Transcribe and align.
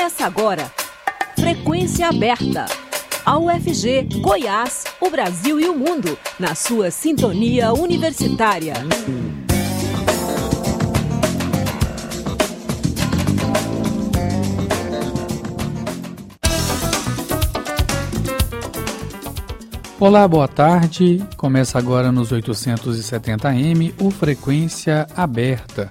Começa 0.00 0.24
agora. 0.24 0.72
Frequência 1.38 2.08
aberta. 2.08 2.64
A 3.22 3.38
UFG, 3.38 4.08
Goiás, 4.22 4.84
o 4.98 5.10
Brasil 5.10 5.60
e 5.60 5.68
o 5.68 5.76
mundo, 5.76 6.18
na 6.38 6.54
sua 6.54 6.90
sintonia 6.90 7.70
universitária. 7.74 8.72
Olá, 20.00 20.26
boa 20.26 20.48
tarde. 20.48 21.22
Começa 21.36 21.78
agora 21.78 22.10
nos 22.10 22.32
870m 22.32 23.92
o 24.00 24.10
Frequência 24.10 25.06
Aberta. 25.14 25.90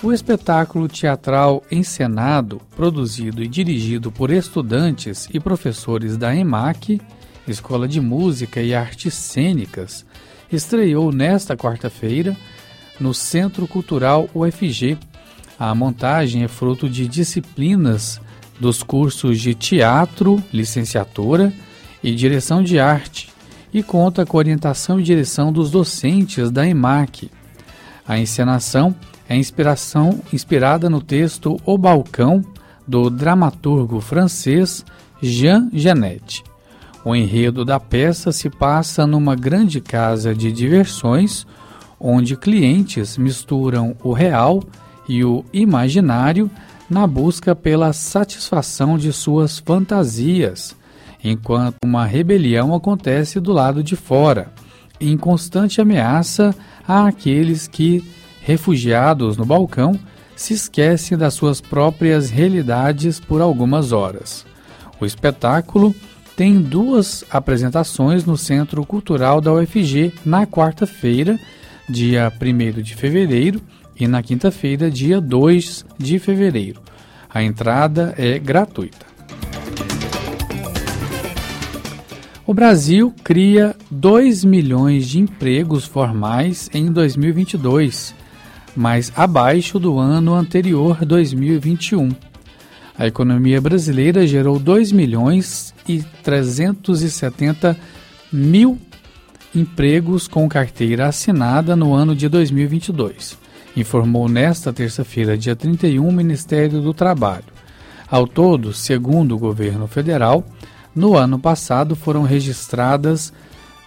O 0.00 0.12
espetáculo 0.12 0.86
teatral 0.88 1.64
encenado, 1.72 2.62
produzido 2.76 3.42
e 3.42 3.48
dirigido 3.48 4.12
por 4.12 4.30
estudantes 4.30 5.28
e 5.32 5.40
professores 5.40 6.16
da 6.16 6.34
EMAC, 6.34 7.00
Escola 7.48 7.88
de 7.88 8.00
Música 8.00 8.62
e 8.62 8.72
Artes 8.76 9.14
Cênicas, 9.14 10.06
estreou 10.52 11.10
nesta 11.10 11.56
quarta-feira 11.56 12.36
no 13.00 13.12
Centro 13.12 13.66
Cultural 13.66 14.30
UFG. 14.32 14.96
A 15.58 15.74
montagem 15.74 16.44
é 16.44 16.48
fruto 16.48 16.88
de 16.88 17.08
disciplinas 17.08 18.20
dos 18.60 18.84
cursos 18.84 19.40
de 19.40 19.52
teatro, 19.52 20.40
licenciatura 20.52 21.52
e 22.04 22.14
direção 22.14 22.62
de 22.62 22.78
arte 22.78 23.30
e 23.74 23.82
conta 23.82 24.24
com 24.24 24.36
orientação 24.36 25.00
e 25.00 25.02
direção 25.02 25.52
dos 25.52 25.72
docentes 25.72 26.52
da 26.52 26.64
EMAC. 26.64 27.32
A 28.06 28.16
encenação 28.16 28.94
é 29.28 29.36
inspiração 29.36 30.20
inspirada 30.32 30.88
no 30.88 31.00
texto 31.00 31.60
O 31.64 31.76
Balcão 31.76 32.42
do 32.86 33.10
dramaturgo 33.10 34.00
francês 34.00 34.84
Jean 35.20 35.68
Genet. 35.72 36.42
O 37.04 37.14
enredo 37.14 37.64
da 37.64 37.78
peça 37.78 38.32
se 38.32 38.48
passa 38.48 39.06
numa 39.06 39.34
grande 39.34 39.80
casa 39.80 40.34
de 40.34 40.50
diversões 40.50 41.46
onde 42.00 42.36
clientes 42.36 43.18
misturam 43.18 43.96
o 44.02 44.12
real 44.12 44.62
e 45.08 45.24
o 45.24 45.44
imaginário 45.52 46.50
na 46.88 47.06
busca 47.06 47.54
pela 47.54 47.92
satisfação 47.92 48.96
de 48.96 49.12
suas 49.12 49.58
fantasias 49.58 50.76
enquanto 51.22 51.76
uma 51.84 52.04
rebelião 52.04 52.74
acontece 52.74 53.40
do 53.40 53.52
lado 53.52 53.82
de 53.82 53.96
fora, 53.96 54.52
em 55.00 55.16
constante 55.16 55.80
ameaça 55.80 56.54
àqueles 56.86 57.66
que, 57.66 58.02
refugiados 58.48 59.36
no 59.36 59.44
balcão, 59.44 60.00
se 60.34 60.54
esquecem 60.54 61.18
das 61.18 61.34
suas 61.34 61.60
próprias 61.60 62.30
realidades 62.30 63.20
por 63.20 63.42
algumas 63.42 63.92
horas. 63.92 64.46
O 64.98 65.04
espetáculo 65.04 65.94
tem 66.34 66.58
duas 66.58 67.26
apresentações 67.30 68.24
no 68.24 68.38
Centro 68.38 68.86
Cultural 68.86 69.42
da 69.42 69.52
UFG 69.52 70.14
na 70.24 70.46
quarta-feira, 70.46 71.38
dia 71.86 72.32
1 72.40 72.80
de 72.80 72.94
fevereiro, 72.94 73.60
e 74.00 74.08
na 74.08 74.22
quinta-feira, 74.22 74.90
dia 74.90 75.20
2 75.20 75.84
de 75.98 76.18
fevereiro. 76.18 76.80
A 77.28 77.42
entrada 77.42 78.14
é 78.16 78.38
gratuita. 78.38 79.04
O 82.46 82.54
Brasil 82.54 83.14
cria 83.22 83.76
2 83.90 84.42
milhões 84.42 85.06
de 85.06 85.18
empregos 85.18 85.84
formais 85.84 86.70
em 86.72 86.90
2022, 86.90 88.14
mas 88.76 89.12
abaixo 89.16 89.78
do 89.78 89.98
ano 89.98 90.34
anterior, 90.34 91.04
2021. 91.04 92.10
A 92.98 93.06
economia 93.06 93.60
brasileira 93.60 94.26
gerou 94.26 94.58
2 94.58 94.92
milhões 94.92 95.74
e 95.88 96.02
370 96.22 97.76
mil 98.32 98.78
empregos 99.54 100.28
com 100.28 100.48
carteira 100.48 101.06
assinada 101.06 101.74
no 101.74 101.94
ano 101.94 102.14
de 102.14 102.28
2022, 102.28 103.38
informou 103.76 104.28
nesta 104.28 104.72
terça-feira, 104.72 105.38
dia 105.38 105.56
31, 105.56 106.06
o 106.06 106.12
Ministério 106.12 106.80
do 106.80 106.92
Trabalho. 106.92 107.44
Ao 108.10 108.26
todo, 108.26 108.72
segundo 108.72 109.34
o 109.34 109.38
governo 109.38 109.86
federal, 109.86 110.44
no 110.94 111.16
ano 111.16 111.38
passado 111.38 111.94
foram 111.94 112.22
registradas 112.22 113.32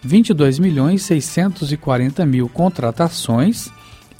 22 0.03 0.57
milhões 0.57 1.03
640 1.03 2.25
mil 2.25 2.47
contratações 2.49 3.69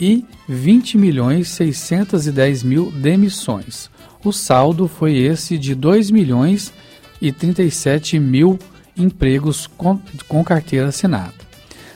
e 0.02 0.26
20 0.50 0.98
milhões 0.98 1.48
610 1.50 2.64
mil 2.64 2.92
demissões. 2.92 3.92
O 4.26 4.32
saldo 4.32 4.88
foi 4.88 5.18
esse 5.18 5.60
de 5.60 5.76
2 5.76 6.10
milhões 6.10 6.74
e 7.22 7.32
37 7.32 8.20
mil 8.20 8.58
empregos 8.98 9.68
com, 9.68 10.00
com 10.28 10.44
carteira 10.44 10.88
assinada. 10.88 11.36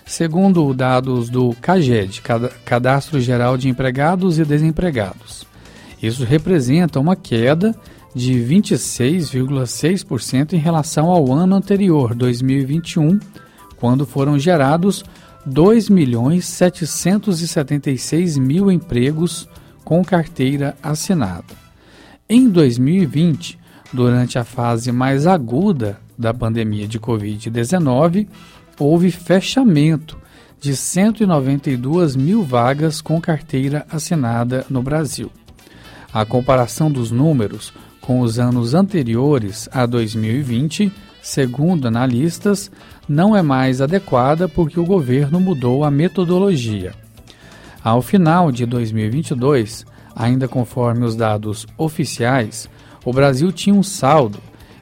Segundo 0.05 0.71
dados 0.71 1.31
do 1.31 1.55
CAGED, 1.59 2.21
Cadastro 2.63 3.19
Geral 3.19 3.57
de 3.57 3.69
Empregados 3.69 4.37
e 4.37 4.45
Desempregados, 4.45 5.47
isso 6.01 6.23
representa 6.23 6.99
uma 6.99 7.15
queda 7.15 7.73
de 8.13 8.33
26,6% 8.33 10.53
em 10.53 10.57
relação 10.57 11.09
ao 11.09 11.33
ano 11.33 11.55
anterior, 11.55 12.13
2021, 12.13 13.17
quando 13.77 14.05
foram 14.05 14.37
gerados 14.37 15.03
2 15.45 15.89
milhões 15.89 16.45
776 16.45 18.37
mil 18.37 18.71
empregos 18.71 19.47
com 19.83 20.03
carteira 20.03 20.75
assinada. 20.81 21.53
Em 22.27 22.49
2020, 22.49 23.59
durante 23.93 24.39
a 24.39 24.43
fase 24.43 24.91
mais 24.91 25.27
aguda 25.27 25.99
da 26.17 26.33
pandemia 26.33 26.87
de 26.87 26.99
Covid-19, 26.99 28.27
houve 28.79 29.11
fechamento 29.11 30.17
de 30.59 30.75
192 30.75 32.15
mil 32.15 32.43
vagas 32.43 32.99
com 32.99 33.21
carteira 33.21 33.85
assinada 33.91 34.65
no 34.67 34.81
Brasil. 34.81 35.31
A 36.11 36.25
comparação 36.25 36.89
dos 36.89 37.11
números 37.11 37.71
com 38.01 38.21
os 38.21 38.39
anos 38.39 38.73
anteriores 38.73 39.69
a 39.71 39.85
2020, 39.85 40.91
segundo 41.25 41.87
analistas, 41.87 42.69
não 43.09 43.35
é 43.35 43.41
mais 43.41 43.81
adequada 43.81 44.47
porque 44.47 44.79
o 44.79 44.85
governo 44.85 45.39
mudou 45.39 45.83
a 45.83 45.89
metodologia. 45.89 46.93
Ao 47.83 47.99
final 47.99 48.51
de 48.51 48.63
2022, 48.63 49.87
ainda 50.15 50.47
conforme 50.47 51.03
os 51.03 51.15
dados 51.15 51.65
oficiais, 51.79 52.69
o 53.03 53.11
Brasil 53.11 53.51
tinha 53.51 53.75
um 53.75 53.81
saldo 53.81 54.37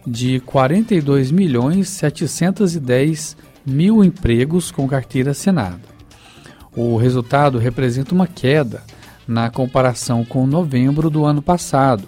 de 0.06 0.42
42 0.42 1.32
milhões 1.32 1.88
710 1.88 3.38
mil 3.66 4.04
empregos 4.04 4.70
com 4.70 4.86
carteira 4.86 5.32
assinada. 5.32 5.80
O 6.76 6.98
resultado 6.98 7.58
representa 7.58 8.14
uma 8.14 8.28
queda 8.28 8.84
na 9.26 9.50
comparação 9.50 10.26
com 10.26 10.46
novembro 10.46 11.10
do 11.10 11.24
ano 11.24 11.42
passado, 11.42 12.04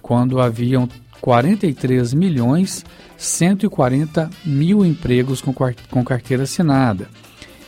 quando 0.00 0.40
haviam 0.40 0.88
43 1.20 2.14
milhões 2.14 2.84
140 3.20 4.30
mil 4.46 4.82
empregos 4.82 5.42
com, 5.42 5.52
carteira 6.02 6.44
assinada 6.44 7.06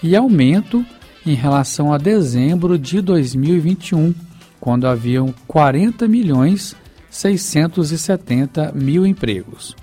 e 0.02 0.16
aumento 0.16 0.84
em 1.26 1.34
relação 1.34 1.92
a 1.92 1.98
dezembro 1.98 2.78
de 2.78 3.02
2021, 3.02 4.14
quando 4.58 4.86
haviam 4.86 5.32
40 5.46 6.08
milhões 6.08 6.74
670 7.10 8.72
mil 8.74 9.06
empregos. 9.06 9.76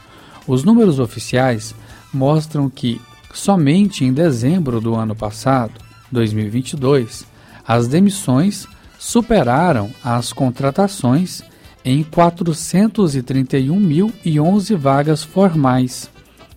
Os 0.47 0.63
números 0.63 0.97
oficiais 0.99 1.75
mostram 2.11 2.67
que 2.67 2.99
somente 3.31 4.03
em 4.03 4.11
dezembro 4.11 4.81
do 4.81 4.95
ano 4.95 5.15
passado, 5.15 5.73
2022, 6.11 7.27
as 7.65 7.87
demissões 7.87 8.67
superaram 8.97 9.91
as 10.03 10.33
contratações 10.33 11.43
em 11.89 12.03
431.011 12.03 14.75
vagas 14.75 15.23
formais. 15.23 16.11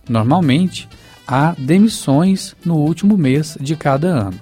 Normalmente, 0.06 0.87
há 1.26 1.55
demissões 1.56 2.55
no 2.62 2.76
último 2.76 3.17
mês 3.17 3.56
de 3.58 3.75
cada 3.75 4.08
ano. 4.08 4.38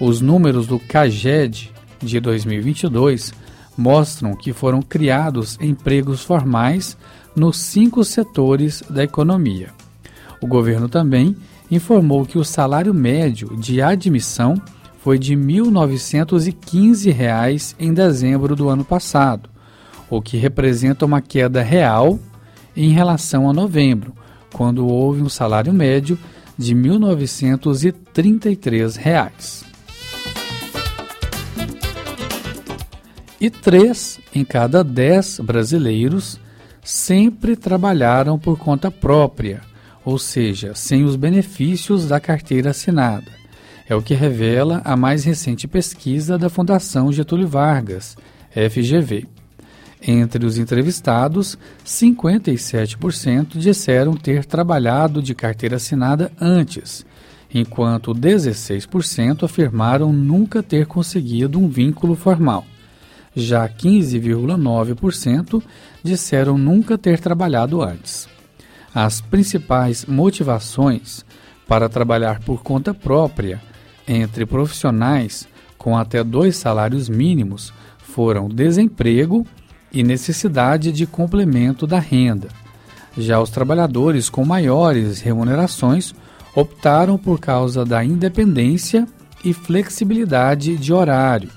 Os 0.00 0.22
números 0.22 0.66
do 0.66 0.78
CAGED 0.78 1.70
de 2.00 2.20
2022 2.20 3.34
mostram 3.76 4.34
que 4.34 4.54
foram 4.54 4.80
criados 4.80 5.58
empregos 5.60 6.24
formais 6.24 6.96
nos 7.36 7.58
cinco 7.58 8.02
setores 8.02 8.82
da 8.88 9.04
economia. 9.04 9.74
O 10.40 10.46
governo 10.46 10.88
também 10.88 11.36
informou 11.70 12.24
que 12.24 12.38
o 12.38 12.44
salário 12.44 12.94
médio 12.94 13.54
de 13.58 13.82
admissão 13.82 14.54
foi 15.04 15.18
de 15.18 15.36
1.915 15.36 17.12
reais 17.12 17.76
em 17.78 17.92
dezembro 17.92 18.56
do 18.56 18.70
ano 18.70 18.86
passado, 18.86 19.50
o 20.10 20.22
que 20.22 20.36
representa 20.36 21.04
uma 21.04 21.20
queda 21.20 21.62
real 21.62 22.18
em 22.76 22.92
relação 22.92 23.48
a 23.48 23.52
novembro, 23.52 24.12
quando 24.52 24.84
houve 24.86 25.22
um 25.22 25.28
salário 25.28 25.72
médio 25.72 26.18
de 26.56 26.74
1.933 26.74 28.96
reais. 28.96 29.64
E 33.40 33.48
três 33.48 34.18
em 34.34 34.44
cada 34.44 34.82
dez 34.82 35.38
brasileiros 35.38 36.40
sempre 36.82 37.54
trabalharam 37.54 38.36
por 38.38 38.58
conta 38.58 38.90
própria, 38.90 39.60
ou 40.04 40.18
seja, 40.18 40.74
sem 40.74 41.04
os 41.04 41.14
benefícios 41.14 42.08
da 42.08 42.18
carteira 42.18 42.70
assinada. 42.70 43.30
É 43.88 43.94
o 43.94 44.02
que 44.02 44.14
revela 44.14 44.82
a 44.84 44.96
mais 44.96 45.24
recente 45.24 45.68
pesquisa 45.68 46.36
da 46.36 46.48
Fundação 46.48 47.12
Getúlio 47.12 47.46
Vargas, 47.46 48.16
FGV. 48.50 49.37
Entre 50.00 50.46
os 50.46 50.58
entrevistados, 50.58 51.58
57% 51.84 53.58
disseram 53.58 54.14
ter 54.14 54.44
trabalhado 54.44 55.20
de 55.20 55.34
carteira 55.34 55.76
assinada 55.76 56.30
antes, 56.40 57.04
enquanto 57.52 58.14
16% 58.14 59.42
afirmaram 59.42 60.12
nunca 60.12 60.62
ter 60.62 60.86
conseguido 60.86 61.58
um 61.58 61.68
vínculo 61.68 62.14
formal. 62.14 62.64
Já 63.34 63.68
15,9% 63.68 65.62
disseram 66.02 66.56
nunca 66.56 66.96
ter 66.96 67.18
trabalhado 67.18 67.82
antes. 67.82 68.28
As 68.94 69.20
principais 69.20 70.06
motivações 70.06 71.24
para 71.66 71.88
trabalhar 71.88 72.40
por 72.40 72.62
conta 72.62 72.94
própria 72.94 73.60
entre 74.06 74.46
profissionais 74.46 75.46
com 75.76 75.96
até 75.96 76.24
dois 76.24 76.56
salários 76.56 77.08
mínimos 77.08 77.72
foram 77.98 78.48
desemprego 78.48 79.46
e 79.92 80.02
necessidade 80.02 80.92
de 80.92 81.06
complemento 81.06 81.86
da 81.86 81.98
renda. 81.98 82.48
Já 83.16 83.40
os 83.40 83.50
trabalhadores 83.50 84.28
com 84.28 84.44
maiores 84.44 85.20
remunerações 85.20 86.14
optaram 86.54 87.18
por 87.18 87.40
causa 87.40 87.84
da 87.84 88.04
independência 88.04 89.06
e 89.44 89.52
flexibilidade 89.52 90.76
de 90.76 90.92
horário. 90.92 91.50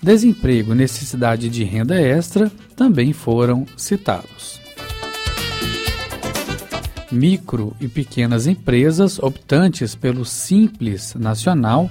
Desemprego 0.00 0.72
e 0.72 0.76
necessidade 0.76 1.48
de 1.48 1.64
renda 1.64 2.00
extra 2.00 2.50
também 2.74 3.12
foram 3.12 3.66
citados. 3.76 4.60
Micro 7.10 7.74
e 7.80 7.88
pequenas 7.88 8.46
empresas 8.46 9.18
optantes 9.18 9.94
pelo 9.94 10.24
Simples 10.24 11.14
Nacional, 11.14 11.90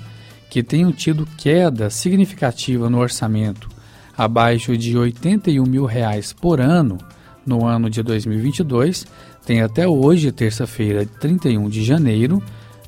que 0.50 0.62
tenham 0.62 0.92
tido 0.92 1.27
queda 1.38 1.89
significativa 1.89 2.89
no 2.89 3.00
orçamento 3.00 3.75
abaixo 4.17 4.77
de 4.77 4.97
81 4.97 5.63
mil 5.65 5.85
reais 5.85 6.33
por 6.33 6.62
ano 6.62 6.97
no 7.45 7.65
ano 7.65 7.89
de 7.89 8.01
2022, 8.01 9.06
tem 9.45 9.62
até 9.62 9.88
hoje, 9.88 10.31
terça-feira, 10.31 11.06
31 11.06 11.69
de 11.69 11.83
janeiro, 11.83 12.41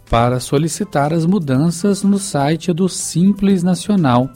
para 0.09 0.39
solicitar 0.39 1.13
as 1.13 1.25
mudanças 1.25 2.01
no 2.01 2.17
site 2.17 2.73
do 2.73 2.89
Simples 2.89 3.61
Nacional. 3.61 4.29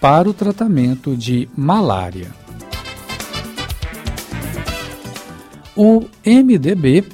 para 0.00 0.30
o 0.30 0.34
tratamento 0.34 1.16
de 1.16 1.48
malária. 1.56 2.30
O 5.76 6.04
MDB 6.24 7.04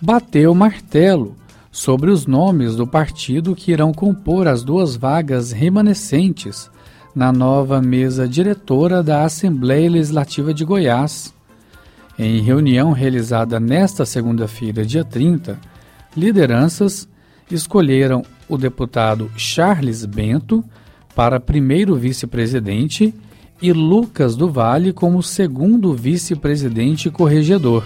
bateu 0.00 0.54
martelo 0.54 1.36
sobre 1.70 2.10
os 2.10 2.26
nomes 2.26 2.74
do 2.76 2.86
partido 2.86 3.54
que 3.54 3.70
irão 3.70 3.92
compor 3.92 4.48
as 4.48 4.64
duas 4.64 4.96
vagas 4.96 5.52
remanescentes 5.52 6.70
na 7.14 7.32
nova 7.32 7.80
mesa 7.80 8.28
diretora 8.28 9.02
da 9.02 9.24
Assembleia 9.24 9.90
Legislativa 9.90 10.52
de 10.52 10.64
Goiás. 10.64 11.34
Em 12.18 12.40
reunião 12.40 12.92
realizada 12.92 13.60
nesta 13.60 14.06
segunda-feira, 14.06 14.84
dia 14.84 15.04
30, 15.04 15.58
lideranças 16.16 17.08
escolheram 17.50 18.22
o 18.48 18.56
deputado 18.56 19.30
Charles 19.36 20.04
Bento 20.04 20.64
para 21.14 21.40
primeiro 21.40 21.94
vice-presidente 21.94 23.14
e 23.60 23.72
Lucas 23.72 24.36
do 24.36 24.50
Vale 24.50 24.92
como 24.92 25.22
segundo 25.22 25.94
vice-presidente 25.94 27.10
corregedor. 27.10 27.84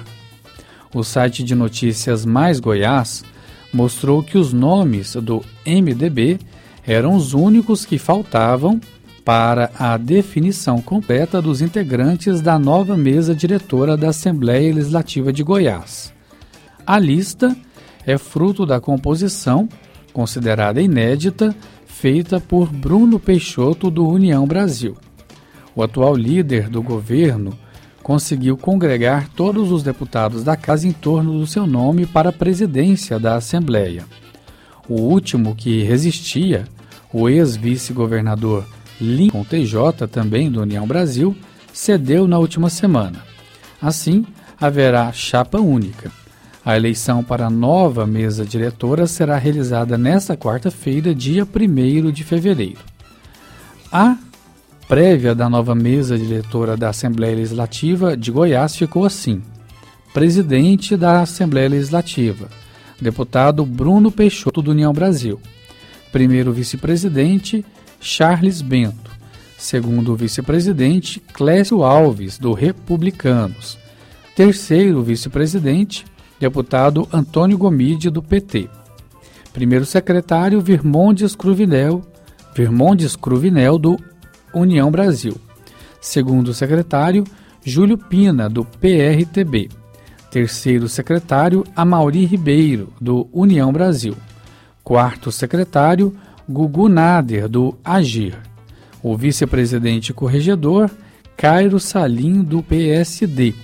O 0.93 1.05
site 1.05 1.45
de 1.45 1.55
notícias 1.55 2.25
Mais 2.25 2.59
Goiás 2.59 3.25
mostrou 3.73 4.23
que 4.23 4.37
os 4.37 4.53
nomes 4.53 5.15
do 5.15 5.45
MDB 5.65 6.39
eram 6.85 7.15
os 7.15 7.33
únicos 7.33 7.85
que 7.85 7.99
faltavam 7.99 8.81
para 9.25 9.71
a 9.79 9.97
definição 9.97 10.83
completa 10.83 11.41
dos 11.41 11.63
integrantes 11.63 12.41
da 12.41 12.59
nova 12.59 12.97
mesa 12.97 13.35
diretora 13.35 13.97
da 13.97 14.09
Assembleia 14.09 14.75
Legislativa 14.75 15.33
de 15.33 15.45
Goiás. 15.45 16.13
A 16.85 16.99
lista 16.99 17.57
é 18.05 18.19
fruto 18.19 18.67
da 18.67 18.81
composição, 18.81 19.69
considerada 20.13 20.83
inédita, 20.83 21.55
feita 21.87 22.41
por 22.41 22.73
Bruno 22.73 23.21
Peixoto 23.21 23.91
do 23.91 24.09
União 24.09 24.45
Brasil. 24.47 24.97
O 25.77 25.83
atual 25.83 26.17
líder 26.17 26.69
do 26.69 26.83
governo, 26.83 27.57
conseguiu 28.03 28.57
congregar 28.57 29.29
todos 29.37 29.71
os 29.71 29.83
deputados 29.83 30.43
da 30.43 30.57
casa 30.57 30.87
em 30.87 30.93
torno 30.93 31.39
do 31.39 31.47
seu 31.47 31.67
nome 31.67 32.07
para 32.07 32.31
a 32.31 32.33
presidência 32.33 33.19
da 33.19 33.37
Assembleia. 33.37 34.05
O 34.89 34.95
último 34.95 35.55
que 35.55 35.83
resistia, 35.83 36.67
o 37.13 37.29
ex-vice-governador 37.29 38.65
Lincoln 39.01 39.45
TJ, 39.45 40.09
também 40.11 40.51
do 40.51 40.61
União 40.61 40.87
Brasil, 40.87 41.37
cedeu 41.73 42.27
na 42.27 42.39
última 42.39 42.69
semana. 42.69 43.23
Assim, 43.81 44.27
haverá 44.61 45.13
chapa 45.13 45.59
única. 45.59 46.11
A 46.65 46.77
eleição 46.77 47.25
para 47.25 47.47
a 47.47 47.51
nova 47.51 48.07
mesa 48.07 48.45
diretora 48.45 49.07
será 49.07 49.39
realizada 49.39 49.97
nesta 49.97 50.37
quarta-feira, 50.37 51.15
dia 51.15 51.45
1 51.45 52.11
de 52.11 52.23
fevereiro. 52.23 52.81
A 53.91 54.17
prévia 54.91 55.37
da 55.37 55.49
nova 55.49 55.73
mesa 55.73 56.19
diretora 56.19 56.77
da 56.77 56.89
Assembleia 56.89 57.37
Legislativa 57.37 58.17
de 58.17 58.33
Goiás 58.33 58.75
ficou 58.75 59.05
assim: 59.05 59.41
presidente 60.13 60.97
da 60.97 61.21
Assembleia 61.21 61.69
Legislativa, 61.69 62.49
deputado 63.01 63.65
Bruno 63.65 64.11
Peixoto 64.11 64.61
do 64.61 64.73
União 64.73 64.93
Brasil. 64.93 65.41
Primeiro 66.11 66.53
vice-presidente, 66.53 67.65
Charles 68.01 68.61
Bento. 68.61 69.13
Segundo 69.57 70.17
vice-presidente, 70.17 71.23
Clécio 71.33 71.85
Alves, 71.85 72.37
do 72.37 72.53
Republicanos. 72.53 73.79
Terceiro 74.35 75.05
vice-presidente, 75.05 76.05
deputado 76.41 77.09
Antônio 77.13 77.57
Gomide, 77.57 78.11
do 78.11 78.21
PT. 78.21 78.69
Primeiro 79.53 79.87
secretário, 79.87 80.61
Virmondes 80.61 81.37
Cruvinel, 81.37 82.03
Virmondes 82.57 83.15
Cruvinel, 83.15 83.79
do 83.79 84.10
União 84.55 84.91
Brasil. 84.91 85.37
Segundo 86.01 86.55
secretário, 86.55 87.25
Júlio 87.65 87.99
Pina, 87.99 88.49
do 88.49 88.65
PRTB. 88.65 89.69
Terceiro 90.31 90.89
secretário, 90.89 91.65
Amauri 91.75 92.25
Ribeiro, 92.25 92.93
do 93.01 93.29
União 93.33 93.73
Brasil. 93.73 94.17
Quarto 94.83 95.31
secretário, 95.31 96.15
Gugu 96.49 96.89
Nader, 96.89 97.49
do 97.49 97.77
Agir. 97.85 98.39
O 99.03 99.17
vice-presidente 99.17 100.13
corregedor, 100.13 100.91
Cairo 101.37 101.79
Salim, 101.81 102.43
do 102.43 102.63
PSD. 102.63 103.55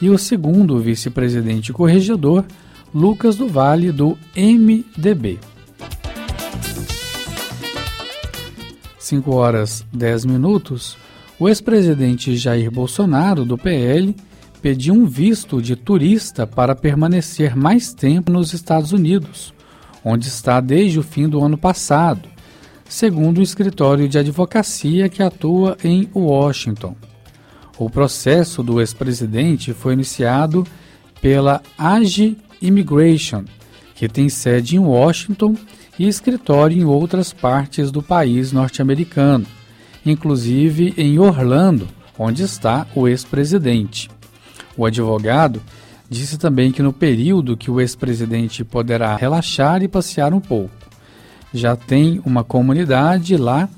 E 0.00 0.08
o 0.08 0.18
segundo 0.18 0.78
vice-presidente 0.78 1.72
corregedor, 1.72 2.44
Lucas 2.94 3.36
do 3.36 3.48
Vale, 3.48 3.92
do 3.92 4.16
MDB. 4.36 5.38
5 9.08 9.34
horas 9.34 9.86
10 9.90 10.26
minutos, 10.26 10.98
o 11.38 11.48
ex-presidente 11.48 12.36
Jair 12.36 12.70
Bolsonaro, 12.70 13.42
do 13.42 13.56
PL, 13.56 14.14
pediu 14.60 14.92
um 14.92 15.06
visto 15.06 15.62
de 15.62 15.74
turista 15.74 16.46
para 16.46 16.76
permanecer 16.76 17.56
mais 17.56 17.94
tempo 17.94 18.30
nos 18.30 18.52
Estados 18.52 18.92
Unidos, 18.92 19.54
onde 20.04 20.28
está 20.28 20.60
desde 20.60 20.98
o 20.98 21.02
fim 21.02 21.26
do 21.26 21.42
ano 21.42 21.56
passado, 21.56 22.28
segundo 22.86 23.38
um 23.38 23.42
escritório 23.42 24.06
de 24.06 24.18
advocacia 24.18 25.08
que 25.08 25.22
atua 25.22 25.78
em 25.82 26.10
Washington. 26.14 26.94
O 27.78 27.88
processo 27.88 28.62
do 28.62 28.78
ex-presidente 28.78 29.72
foi 29.72 29.94
iniciado 29.94 30.66
pela 31.22 31.62
AGI 31.78 32.36
Immigration, 32.60 33.44
que 33.94 34.06
tem 34.06 34.28
sede 34.28 34.76
em 34.76 34.80
Washington 34.80 35.56
e 35.98 36.06
escritório 36.06 36.78
em 36.78 36.84
outras 36.84 37.32
partes 37.32 37.90
do 37.90 38.02
país 38.02 38.52
norte-americano, 38.52 39.46
inclusive 40.04 40.94
em 40.96 41.18
Orlando, 41.18 41.88
onde 42.18 42.42
está 42.42 42.86
o 42.94 43.08
ex-presidente. 43.08 44.08
O 44.76 44.86
advogado 44.86 45.60
disse 46.08 46.38
também 46.38 46.72
que 46.72 46.82
no 46.82 46.92
período 46.92 47.56
que 47.56 47.70
o 47.70 47.80
ex-presidente 47.80 48.64
poderá 48.64 49.16
relaxar 49.16 49.82
e 49.82 49.88
passear 49.88 50.32
um 50.32 50.40
pouco. 50.40 50.70
Já 51.52 51.76
tem 51.76 52.20
uma 52.24 52.44
comunidade 52.44 53.36
lá 53.36 53.68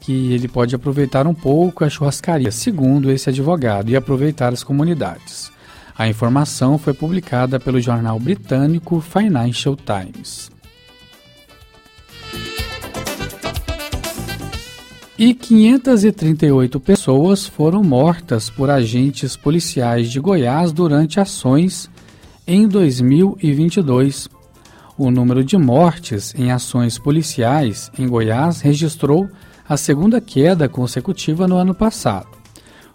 que 0.00 0.32
ele 0.32 0.46
pode 0.46 0.74
aproveitar 0.74 1.26
um 1.26 1.34
pouco 1.34 1.84
a 1.84 1.90
churrascaria, 1.90 2.52
segundo 2.52 3.10
esse 3.10 3.28
advogado, 3.28 3.90
e 3.90 3.96
aproveitar 3.96 4.52
as 4.52 4.62
comunidades. 4.62 5.50
A 5.98 6.06
informação 6.06 6.78
foi 6.78 6.94
publicada 6.94 7.58
pelo 7.58 7.80
jornal 7.80 8.20
britânico 8.20 9.00
Financial 9.00 9.74
Times. 9.74 10.55
E 15.18 15.32
538 15.32 16.78
pessoas 16.78 17.46
foram 17.46 17.82
mortas 17.82 18.50
por 18.50 18.68
agentes 18.68 19.34
policiais 19.34 20.10
de 20.10 20.20
Goiás 20.20 20.72
durante 20.72 21.18
ações 21.18 21.88
em 22.46 22.68
2022. 22.68 24.28
O 24.98 25.10
número 25.10 25.42
de 25.42 25.56
mortes 25.56 26.34
em 26.34 26.52
ações 26.52 26.98
policiais 26.98 27.90
em 27.98 28.06
Goiás 28.06 28.60
registrou 28.60 29.28
a 29.66 29.76
segunda 29.76 30.20
queda 30.20 30.68
consecutiva 30.68 31.48
no 31.48 31.56
ano 31.56 31.74
passado. 31.74 32.28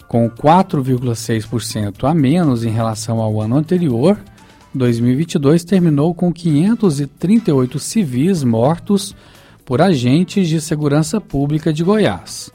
Com 0.08 0.30
4,6% 0.30 2.08
a 2.08 2.14
menos 2.14 2.64
em 2.64 2.70
relação 2.70 3.20
ao 3.20 3.42
ano 3.42 3.58
anterior, 3.58 4.18
2022 4.76 5.64
terminou 5.64 6.14
com 6.14 6.32
538 6.32 7.80
civis 7.80 8.44
mortos 8.44 9.16
por 9.72 9.82
agentes 9.82 10.50
de 10.50 10.60
segurança 10.60 11.22
pública 11.22 11.72
de 11.72 11.82
Goiás. 11.82 12.52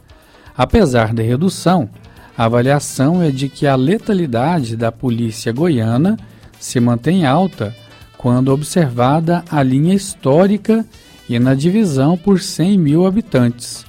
Apesar 0.54 1.14
da 1.14 1.22
redução, 1.22 1.88
a 2.36 2.44
avaliação 2.44 3.22
é 3.22 3.30
de 3.30 3.48
que 3.48 3.66
a 3.66 3.74
letalidade 3.74 4.76
da 4.76 4.92
polícia 4.92 5.50
goiana 5.50 6.18
se 6.60 6.78
mantém 6.78 7.24
alta 7.24 7.74
quando 8.18 8.52
observada 8.52 9.42
a 9.50 9.62
linha 9.62 9.94
histórica 9.94 10.84
e 11.26 11.38
na 11.38 11.54
divisão 11.54 12.18
por 12.18 12.38
100 12.38 12.76
mil 12.76 13.06
habitantes. 13.06 13.86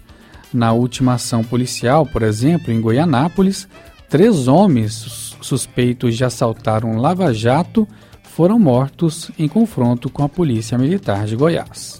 Na 0.54 0.72
última 0.72 1.16
ação 1.16 1.44
policial, 1.44 2.06
por 2.06 2.22
exemplo, 2.22 2.72
em 2.72 2.80
Goianápolis, 2.80 3.68
três 4.08 4.48
homens 4.48 5.36
suspeitos 5.42 6.16
de 6.16 6.24
assaltar 6.24 6.86
um 6.86 6.98
lava-jato 6.98 7.86
foram 8.24 8.58
mortos 8.58 9.30
em 9.38 9.50
confronto 9.50 10.10
com 10.10 10.24
a 10.24 10.30
Polícia 10.30 10.78
Militar 10.78 11.26
de 11.26 11.36
Goiás. 11.36 12.00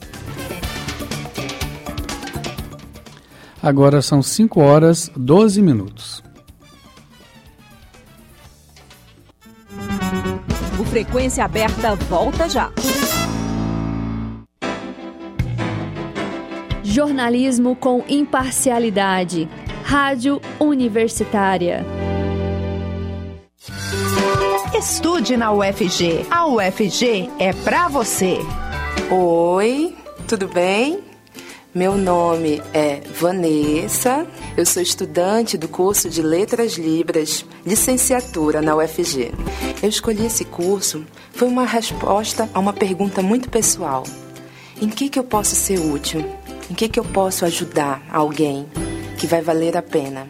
Agora 3.62 4.02
são 4.02 4.22
5 4.22 4.62
horas 4.62 5.12
12 5.16 5.62
minutos. 5.62 6.24
O 10.80 10.86
Frequência 10.86 11.44
Aberta 11.44 11.96
volta 11.96 12.48
já. 12.48 12.72
Jornalismo 16.84 17.76
com 17.76 18.04
imparcialidade. 18.08 19.50
Rádio 19.84 20.42
Universitária. 20.60 21.86
Estude 24.78 25.38
na 25.38 25.52
UFG. 25.52 26.26
A 26.30 26.46
UFG 26.46 27.30
é 27.40 27.54
para 27.54 27.88
você. 27.88 28.38
Oi, 29.10 29.96
tudo 30.28 30.48
bem? 30.48 31.07
Meu 31.76 31.98
nome 31.98 32.62
é 32.74 33.02
Vanessa, 33.20 34.26
eu 34.56 34.66
sou 34.66 34.82
estudante 34.82 35.58
do 35.58 35.68
curso 35.68 36.10
de 36.10 36.22
Letras 36.22 36.74
Libras, 36.74 37.46
licenciatura 37.66 38.62
na 38.62 38.76
UFG. 38.76 39.34
Eu 39.84 39.90
escolhi 39.90 40.26
esse 40.26 40.46
curso 40.46 41.06
foi 41.34 41.48
uma 41.48 41.66
resposta 41.66 42.50
a 42.54 42.60
uma 42.60 42.72
pergunta 42.72 43.22
muito 43.22 43.50
pessoal. 43.50 44.04
Em 44.82 44.90
que, 44.90 45.10
que 45.10 45.20
eu 45.20 45.26
posso 45.26 45.56
ser 45.56 45.78
útil? 45.80 46.26
Em 46.72 46.74
que, 46.74 46.88
que 46.88 47.00
eu 47.00 47.04
posso 47.04 47.44
ajudar 47.46 48.02
alguém 48.10 48.66
que 49.18 49.28
vai 49.28 49.42
valer 49.42 49.76
a 49.76 49.82
pena? 49.82 50.28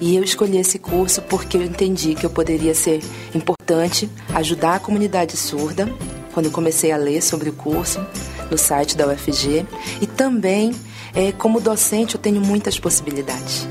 E 0.00 0.14
eu 0.14 0.22
escolhi 0.22 0.58
esse 0.58 0.78
curso 0.78 1.22
porque 1.22 1.56
eu 1.56 1.62
entendi 1.62 2.14
que 2.14 2.26
eu 2.26 2.30
poderia 2.30 2.74
ser 2.74 3.02
importante 3.34 4.08
ajudar 4.34 4.76
a 4.76 4.80
comunidade 4.80 5.34
surda 5.34 5.90
quando 6.34 6.46
eu 6.46 6.52
comecei 6.52 6.92
a 6.92 6.98
ler 6.98 7.22
sobre 7.22 7.48
o 7.48 7.54
curso 7.54 8.06
no 8.50 8.58
site 8.58 8.96
da 8.96 9.06
UFG 9.06 9.66
e 10.00 10.06
também 10.06 10.74
é, 11.14 11.32
como 11.32 11.60
docente 11.60 12.14
eu 12.14 12.20
tenho 12.20 12.40
muitas 12.40 12.78
possibilidades. 12.78 13.66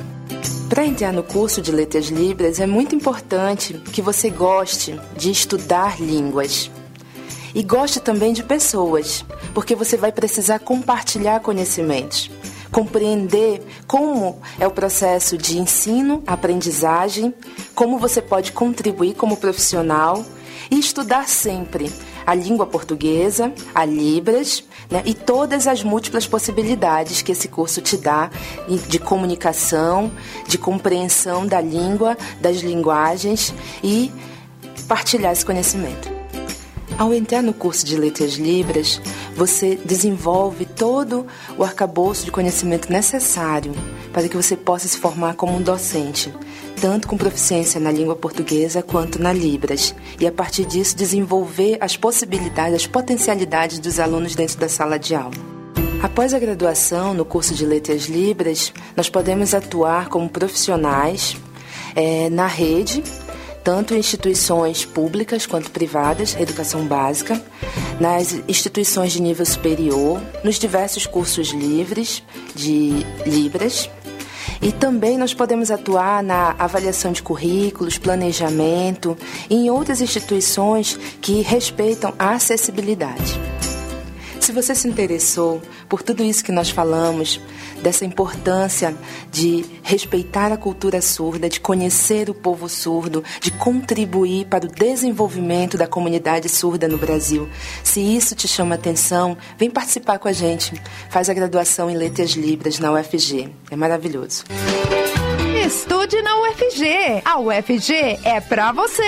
Para 0.69 0.85
entrar 0.85 1.13
no 1.13 1.23
curso 1.23 1.61
de 1.61 1.71
Letras 1.71 2.07
Libras 2.07 2.59
é 2.59 2.65
muito 2.65 2.95
importante 2.95 3.73
que 3.93 4.01
você 4.01 4.29
goste 4.29 4.99
de 5.15 5.29
estudar 5.29 6.01
línguas 6.01 6.71
e 7.53 7.61
goste 7.63 7.99
também 7.99 8.33
de 8.33 8.43
pessoas, 8.43 9.23
porque 9.53 9.75
você 9.75 9.95
vai 9.95 10.11
precisar 10.11 10.59
compartilhar 10.59 11.39
conhecimentos, 11.39 12.29
compreender 12.71 13.61
como 13.87 14.41
é 14.59 14.67
o 14.67 14.71
processo 14.71 15.37
de 15.37 15.57
ensino, 15.57 16.23
aprendizagem, 16.27 17.33
como 17.73 17.97
você 17.97 18.21
pode 18.21 18.51
contribuir 18.51 19.13
como 19.13 19.37
profissional 19.37 20.25
e 20.69 20.79
estudar 20.79 21.29
sempre 21.29 21.91
a 22.25 22.33
língua 22.33 22.65
portuguesa, 22.65 23.53
a 23.73 23.85
Libras 23.85 24.63
né, 24.89 25.03
e 25.05 25.13
todas 25.13 25.67
as 25.67 25.83
múltiplas 25.83 26.27
possibilidades 26.27 27.21
que 27.21 27.31
esse 27.31 27.47
curso 27.47 27.81
te 27.81 27.97
dá 27.97 28.29
de 28.87 28.99
comunicação, 28.99 30.11
de 30.47 30.57
compreensão 30.57 31.45
da 31.45 31.61
língua, 31.61 32.17
das 32.41 32.57
linguagens 32.57 33.53
e 33.83 34.11
partilhar 34.87 35.31
esse 35.31 35.45
conhecimento. 35.45 36.15
Ao 36.97 37.13
entrar 37.13 37.41
no 37.41 37.53
curso 37.53 37.85
de 37.85 37.97
Letras 37.97 38.35
Libras, 38.35 39.01
você 39.35 39.75
desenvolve 39.75 40.65
todo 40.65 41.27
o 41.57 41.63
arcabouço 41.63 42.23
de 42.23 42.31
conhecimento 42.31 42.89
necessário 42.89 43.73
para 44.13 44.29
que 44.29 44.37
você 44.37 44.55
possa 44.55 44.87
se 44.87 44.97
formar 44.97 45.35
como 45.35 45.53
um 45.53 45.61
docente, 45.61 46.33
tanto 46.79 47.07
com 47.07 47.17
proficiência 47.17 47.79
na 47.79 47.91
língua 47.91 48.15
portuguesa 48.15 48.81
quanto 48.81 49.21
na 49.21 49.31
Libras, 49.31 49.95
e 50.19 50.27
a 50.27 50.31
partir 50.31 50.65
disso 50.65 50.95
desenvolver 50.95 51.77
as 51.79 51.97
possibilidades, 51.97 52.75
as 52.75 52.87
potencialidades 52.87 53.79
dos 53.79 53.99
alunos 53.99 54.35
dentro 54.35 54.57
da 54.57 54.69
sala 54.69 54.97
de 54.97 55.15
aula. 55.15 55.35
Após 56.01 56.33
a 56.33 56.39
graduação 56.39 57.13
no 57.13 57.25
curso 57.25 57.55
de 57.55 57.65
Letras 57.65 58.03
Libras, 58.05 58.71
nós 58.95 59.09
podemos 59.09 59.53
atuar 59.53 60.09
como 60.09 60.29
profissionais 60.29 61.35
é, 61.95 62.29
na 62.29 62.45
rede, 62.45 63.03
tanto 63.63 63.95
em 63.95 63.99
instituições 63.99 64.85
públicas 64.85 65.47
quanto 65.47 65.71
privadas, 65.71 66.35
educação 66.39 66.85
básica, 66.85 67.41
nas 67.99 68.33
instituições 68.47 69.13
de 69.13 69.21
nível 69.21 69.45
superior, 69.45 70.21
nos 70.43 70.59
diversos 70.59 71.07
cursos 71.07 71.49
livres 71.49 72.21
de 72.53 73.03
Libras 73.25 73.89
e 74.61 74.71
também 74.71 75.17
nós 75.17 75.33
podemos 75.33 75.71
atuar 75.71 76.23
na 76.23 76.55
avaliação 76.57 77.11
de 77.11 77.21
currículos, 77.21 77.97
planejamento 77.97 79.17
e 79.49 79.55
em 79.55 79.69
outras 79.69 80.01
instituições 80.01 80.97
que 81.21 81.41
respeitam 81.41 82.13
a 82.17 82.31
acessibilidade. 82.31 83.39
Se 84.39 84.51
você 84.51 84.75
se 84.75 84.87
interessou 84.87 85.61
por 85.89 86.03
tudo 86.03 86.23
isso 86.23 86.43
que 86.43 86.51
nós 86.51 86.69
falamos, 86.69 87.41
dessa 87.85 88.03
importância 88.03 88.97
de 89.31 89.63
respeitar 89.83 90.51
a 90.51 90.57
cultura 90.57 91.03
surda, 91.03 91.47
de 91.47 91.59
conhecer 91.59 92.31
o 92.31 92.33
povo 92.33 92.67
surdo, 92.67 93.23
de 93.39 93.51
contribuir 93.51 94.47
para 94.47 94.65
o 94.65 94.67
desenvolvimento 94.67 95.77
da 95.77 95.85
comunidade 95.85 96.49
surda 96.49 96.87
no 96.87 96.97
Brasil. 96.97 97.47
Se 97.83 98.01
isso 98.01 98.33
te 98.33 98.47
chama 98.47 98.73
atenção, 98.73 99.37
vem 99.55 99.69
participar 99.69 100.17
com 100.17 100.27
a 100.27 100.33
gente. 100.33 100.73
Faz 101.11 101.29
a 101.29 101.33
graduação 101.35 101.87
em 101.87 101.95
Letras 101.95 102.31
Libras 102.31 102.79
na 102.79 102.91
UFG. 102.91 103.51
É 103.69 103.75
maravilhoso. 103.75 104.45
Estude 105.63 106.19
na 106.23 106.41
UFG. 106.41 107.21
A 107.23 107.37
UFG 107.37 108.19
é 108.23 108.41
para 108.41 108.71
você. 108.71 109.03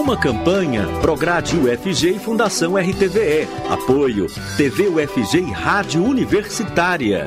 Uma 0.00 0.16
campanha 0.16 0.86
Prograde 1.02 1.54
UFG 1.58 2.12
e 2.12 2.18
Fundação 2.18 2.74
RTVE. 2.78 3.46
Apoio 3.68 4.28
TV 4.56 4.88
UFG 4.88 5.40
e 5.40 5.52
Rádio 5.52 6.02
Universitária. 6.02 7.26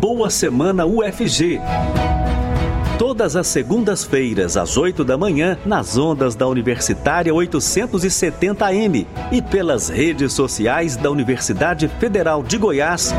Boa 0.00 0.30
Semana 0.30 0.86
UFG. 0.86 1.58
Todas 2.96 3.34
as 3.34 3.48
segundas-feiras, 3.48 4.56
às 4.56 4.76
8 4.76 5.02
da 5.02 5.18
manhã, 5.18 5.58
nas 5.66 5.98
ondas 5.98 6.36
da 6.36 6.46
Universitária 6.46 7.32
870M 7.32 9.04
e 9.32 9.42
pelas 9.42 9.88
redes 9.88 10.32
sociais 10.32 10.96
da 10.96 11.10
Universidade 11.10 11.88
Federal 11.98 12.40
de 12.40 12.56
Goiás 12.56 13.12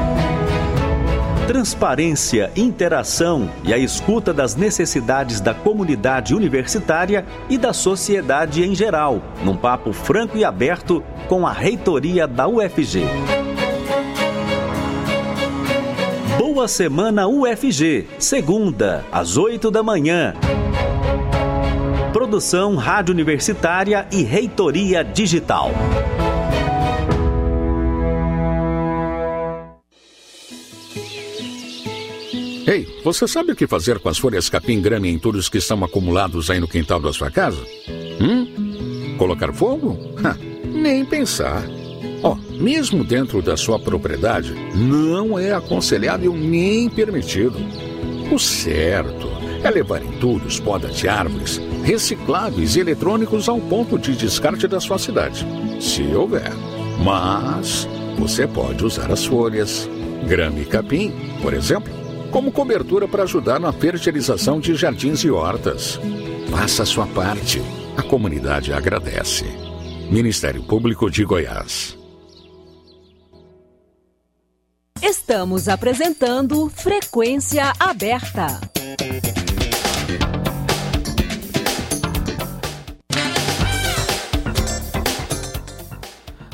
transparência, 1.47 2.51
interação 2.57 3.49
e 3.63 3.73
a 3.73 3.77
escuta 3.77 4.33
das 4.33 4.53
necessidades 4.53 5.39
da 5.39 5.53
comunidade 5.53 6.35
universitária 6.35 7.25
e 7.49 7.57
da 7.57 7.71
sociedade 7.71 8.65
em 8.65 8.75
geral, 8.75 9.21
num 9.45 9.55
papo 9.55 9.93
franco 9.93 10.37
e 10.37 10.43
aberto 10.43 11.01
com 11.29 11.47
a 11.47 11.53
reitoria 11.53 12.27
da 12.27 12.49
UFG. 12.49 13.05
Boa 16.37 16.67
Semana 16.67 17.29
UFG, 17.29 18.07
segunda, 18.19 19.05
às 19.09 19.37
8 19.37 19.71
da 19.71 19.81
manhã. 19.81 20.33
Produção 22.11 22.75
Rádio 22.75 23.13
Universitária 23.13 24.05
e 24.11 24.21
Reitoria 24.21 25.01
Digital. 25.01 25.71
Ei, 32.77 32.87
você 33.03 33.27
sabe 33.27 33.53
o 33.53 33.55
que 33.55 33.65
fazer 33.65 33.97
com 33.97 34.07
as 34.07 34.19
folhas 34.19 34.49
capim 34.49 34.79
grama 34.79 35.07
e 35.07 35.11
entulhos 35.11 35.49
que 35.49 35.57
estão 35.57 35.83
acumulados 35.83 36.51
aí 36.51 36.59
no 36.59 36.67
quintal 36.67 36.99
da 36.99 37.11
sua 37.11 37.31
casa? 37.31 37.59
Hum? 38.21 39.15
Colocar 39.17 39.51
fogo? 39.51 39.97
Ha, 40.23 40.37
nem 40.63 41.03
pensar. 41.03 41.63
Ó, 42.21 42.33
oh, 42.33 42.35
mesmo 42.53 43.03
dentro 43.03 43.41
da 43.41 43.57
sua 43.57 43.79
propriedade, 43.79 44.53
não 44.75 45.39
é 45.39 45.53
aconselhável 45.53 46.33
nem 46.33 46.87
permitido. 46.87 47.57
O 48.31 48.37
certo 48.37 49.27
é 49.63 49.71
levar 49.71 50.03
entulhos, 50.03 50.59
poda 50.59 50.87
de 50.87 51.07
árvores, 51.07 51.59
recicláveis 51.83 52.75
e 52.75 52.81
eletrônicos 52.81 53.49
ao 53.49 53.59
ponto 53.59 53.97
de 53.97 54.15
descarte 54.15 54.67
da 54.67 54.79
sua 54.79 54.99
cidade, 54.99 55.47
se 55.79 56.03
houver. 56.13 56.51
Mas 57.03 57.89
você 58.19 58.45
pode 58.45 58.85
usar 58.85 59.11
as 59.11 59.25
folhas, 59.25 59.89
grama 60.27 60.59
e 60.59 60.65
capim, 60.65 61.11
por 61.41 61.55
exemplo, 61.55 61.96
como 62.31 62.51
cobertura 62.51 63.07
para 63.07 63.23
ajudar 63.23 63.59
na 63.59 63.71
fertilização 63.71 64.59
de 64.59 64.75
jardins 64.75 65.23
e 65.23 65.29
hortas. 65.29 65.99
Faça 66.49 66.85
sua 66.85 67.07
parte. 67.07 67.61
A 67.97 68.03
comunidade 68.03 68.71
agradece. 68.71 69.45
Ministério 70.09 70.63
Público 70.63 71.09
de 71.09 71.23
Goiás. 71.23 71.97
Estamos 75.01 75.67
apresentando 75.67 76.69
Frequência 76.69 77.73
Aberta. 77.79 78.76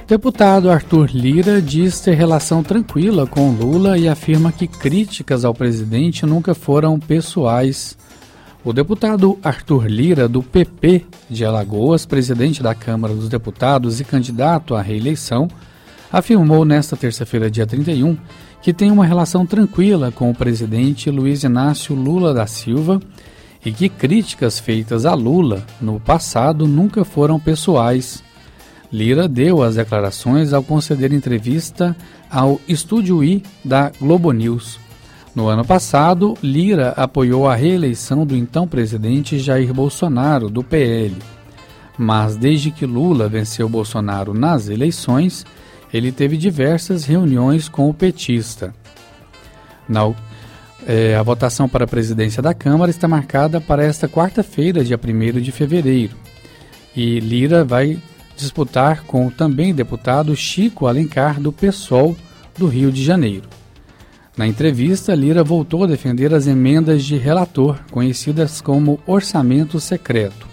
Deputado 0.07 0.69
Arthur 0.69 1.09
Lira 1.13 1.61
diz 1.61 2.01
ter 2.01 2.13
relação 2.13 2.61
tranquila 2.61 3.25
com 3.25 3.51
Lula 3.51 3.97
e 3.97 4.09
afirma 4.09 4.51
que 4.51 4.67
críticas 4.67 5.45
ao 5.45 5.53
presidente 5.53 6.25
nunca 6.25 6.53
foram 6.53 6.99
pessoais. 6.99 7.97
O 8.65 8.73
deputado 8.73 9.39
Arthur 9.41 9.85
Lira, 9.85 10.27
do 10.27 10.43
PP 10.43 11.05
de 11.29 11.45
Alagoas, 11.45 12.05
presidente 12.05 12.61
da 12.61 12.75
Câmara 12.75 13.13
dos 13.13 13.29
Deputados 13.29 14.01
e 14.01 14.03
candidato 14.03 14.75
à 14.75 14.81
reeleição, 14.81 15.47
afirmou 16.11 16.65
nesta 16.65 16.97
terça-feira, 16.97 17.49
dia 17.49 17.65
31, 17.65 18.17
que 18.61 18.73
tem 18.73 18.91
uma 18.91 19.05
relação 19.05 19.45
tranquila 19.45 20.11
com 20.11 20.29
o 20.29 20.35
presidente 20.35 21.09
Luiz 21.09 21.43
Inácio 21.43 21.95
Lula 21.95 22.33
da 22.33 22.45
Silva 22.45 22.99
e 23.65 23.71
que 23.71 23.87
críticas 23.87 24.59
feitas 24.59 25.05
a 25.05 25.13
Lula 25.13 25.65
no 25.81 25.97
passado 25.97 26.67
nunca 26.67 27.05
foram 27.05 27.39
pessoais. 27.39 28.21
Lira 28.93 29.27
deu 29.27 29.63
as 29.63 29.73
declarações 29.73 30.53
ao 30.53 30.61
conceder 30.61 31.11
entrevista 31.11 31.97
ao 32.29 32.61
Estúdio 32.67 33.23
I 33.23 33.41
da 33.65 33.91
Globo 33.99 34.31
News. 34.31 34.79
No 35.35 35.47
ano 35.47 35.65
passado, 35.65 36.37
Lira 36.43 36.89
apoiou 36.89 37.47
a 37.47 37.55
reeleição 37.55 38.23
do 38.23 38.35
então 38.35 38.67
presidente 38.67 39.39
Jair 39.39 39.73
Bolsonaro, 39.73 40.47
do 40.47 40.63
PL. 40.63 41.15
Mas 41.97 42.35
desde 42.35 42.69
que 42.69 42.85
Lula 42.85 43.27
venceu 43.27 43.67
Bolsonaro 43.67 44.31
nas 44.31 44.69
eleições, 44.69 45.43
ele 45.91 46.11
teve 46.11 46.37
diversas 46.37 47.03
reuniões 47.03 47.67
com 47.67 47.89
o 47.89 47.93
petista. 47.95 48.75
Na, 49.89 50.13
é, 50.85 51.15
a 51.15 51.23
votação 51.23 51.67
para 51.67 51.85
a 51.85 51.87
presidência 51.87 52.43
da 52.43 52.53
Câmara 52.53 52.91
está 52.91 53.07
marcada 53.07 53.59
para 53.59 53.83
esta 53.83 54.07
quarta-feira, 54.07 54.83
dia 54.83 54.99
1 55.03 55.41
de 55.41 55.51
fevereiro. 55.51 56.15
E 56.95 57.19
Lira 57.19 57.63
vai 57.63 57.99
disputar 58.35 59.03
com 59.03 59.27
o 59.27 59.31
também 59.31 59.73
deputado 59.73 60.35
Chico 60.35 60.87
Alencar, 60.87 61.39
do 61.39 61.51
PSOL 61.51 62.15
do 62.57 62.67
Rio 62.67 62.91
de 62.91 63.03
Janeiro. 63.03 63.47
Na 64.35 64.47
entrevista, 64.47 65.13
Lira 65.13 65.43
voltou 65.43 65.83
a 65.83 65.87
defender 65.87 66.33
as 66.33 66.47
emendas 66.47 67.03
de 67.03 67.17
relator, 67.17 67.79
conhecidas 67.91 68.61
como 68.61 68.99
orçamento 69.05 69.79
secreto, 69.79 70.47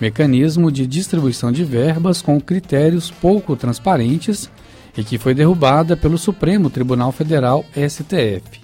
mecanismo 0.00 0.70
de 0.70 0.86
distribuição 0.86 1.50
de 1.50 1.64
verbas 1.64 2.22
com 2.22 2.40
critérios 2.40 3.10
pouco 3.10 3.56
transparentes 3.56 4.48
e 4.96 5.02
que 5.02 5.18
foi 5.18 5.34
derrubada 5.34 5.96
pelo 5.96 6.16
Supremo 6.16 6.70
Tribunal 6.70 7.10
Federal 7.10 7.64
STF. 7.74 8.60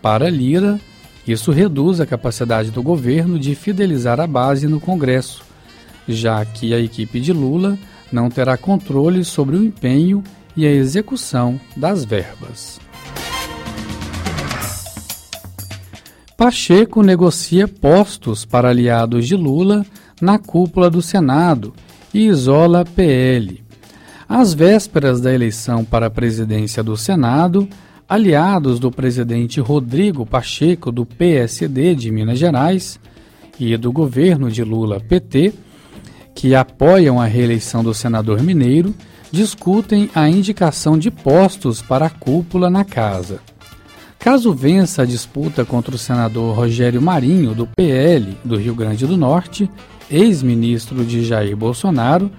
Para 0.00 0.30
Lira, 0.30 0.80
isso 1.26 1.50
reduz 1.50 2.00
a 2.00 2.06
capacidade 2.06 2.70
do 2.70 2.82
governo 2.82 3.38
de 3.38 3.54
fidelizar 3.54 4.20
a 4.20 4.26
base 4.26 4.66
no 4.66 4.80
Congresso, 4.80 5.42
já 6.12 6.44
que 6.44 6.74
a 6.74 6.78
equipe 6.78 7.20
de 7.20 7.32
Lula 7.32 7.78
não 8.12 8.28
terá 8.28 8.56
controle 8.56 9.24
sobre 9.24 9.56
o 9.56 9.64
empenho 9.64 10.22
e 10.56 10.66
a 10.66 10.70
execução 10.70 11.60
das 11.76 12.04
verbas. 12.04 12.80
Pacheco 16.36 17.02
negocia 17.02 17.68
postos 17.68 18.44
para 18.44 18.70
aliados 18.70 19.26
de 19.26 19.36
Lula 19.36 19.84
na 20.20 20.38
cúpula 20.38 20.88
do 20.88 21.02
Senado 21.02 21.74
e 22.14 22.26
isola 22.26 22.84
PL. 22.84 23.62
Às 24.28 24.54
vésperas 24.54 25.20
da 25.20 25.34
eleição 25.34 25.84
para 25.84 26.06
a 26.06 26.10
presidência 26.10 26.82
do 26.82 26.96
Senado, 26.96 27.68
aliados 28.08 28.80
do 28.80 28.90
presidente 28.90 29.60
Rodrigo 29.60 30.24
Pacheco, 30.24 30.90
do 30.90 31.04
PSD 31.04 31.94
de 31.94 32.10
Minas 32.10 32.38
Gerais, 32.38 32.98
e 33.60 33.76
do 33.76 33.92
governo 33.92 34.50
de 34.50 34.64
Lula 34.64 34.98
PT, 34.98 35.52
que 36.40 36.54
apoiam 36.54 37.20
a 37.20 37.26
reeleição 37.26 37.84
do 37.84 37.92
senador 37.92 38.42
mineiro 38.42 38.94
discutem 39.30 40.08
a 40.14 40.26
indicação 40.26 40.96
de 40.96 41.10
postos 41.10 41.82
para 41.82 42.06
a 42.06 42.10
cúpula 42.10 42.70
na 42.70 42.82
casa. 42.82 43.40
Caso 44.18 44.54
vença 44.54 45.02
a 45.02 45.04
disputa 45.04 45.66
contra 45.66 45.94
o 45.94 45.98
senador 45.98 46.56
Rogério 46.56 47.02
Marinho, 47.02 47.54
do 47.54 47.66
PL 47.66 48.38
do 48.42 48.56
Rio 48.56 48.74
Grande 48.74 49.06
do 49.06 49.18
Norte, 49.18 49.70
ex-ministro 50.10 51.04
de 51.04 51.22
Jair 51.26 51.54
Bolsonaro, 51.54 52.30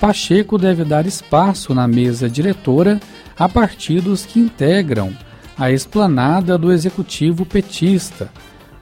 Pacheco 0.00 0.56
deve 0.56 0.84
dar 0.84 1.04
espaço 1.04 1.74
na 1.74 1.88
mesa 1.88 2.30
diretora 2.30 3.00
a 3.36 3.48
partidos 3.48 4.24
que 4.24 4.38
integram 4.38 5.12
a 5.58 5.72
esplanada 5.72 6.56
do 6.56 6.72
executivo 6.72 7.44
petista, 7.44 8.30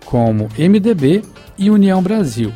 como 0.05 0.51
MDB 0.59 1.23
e 1.57 1.71
União 1.71 2.03
Brasil. 2.03 2.53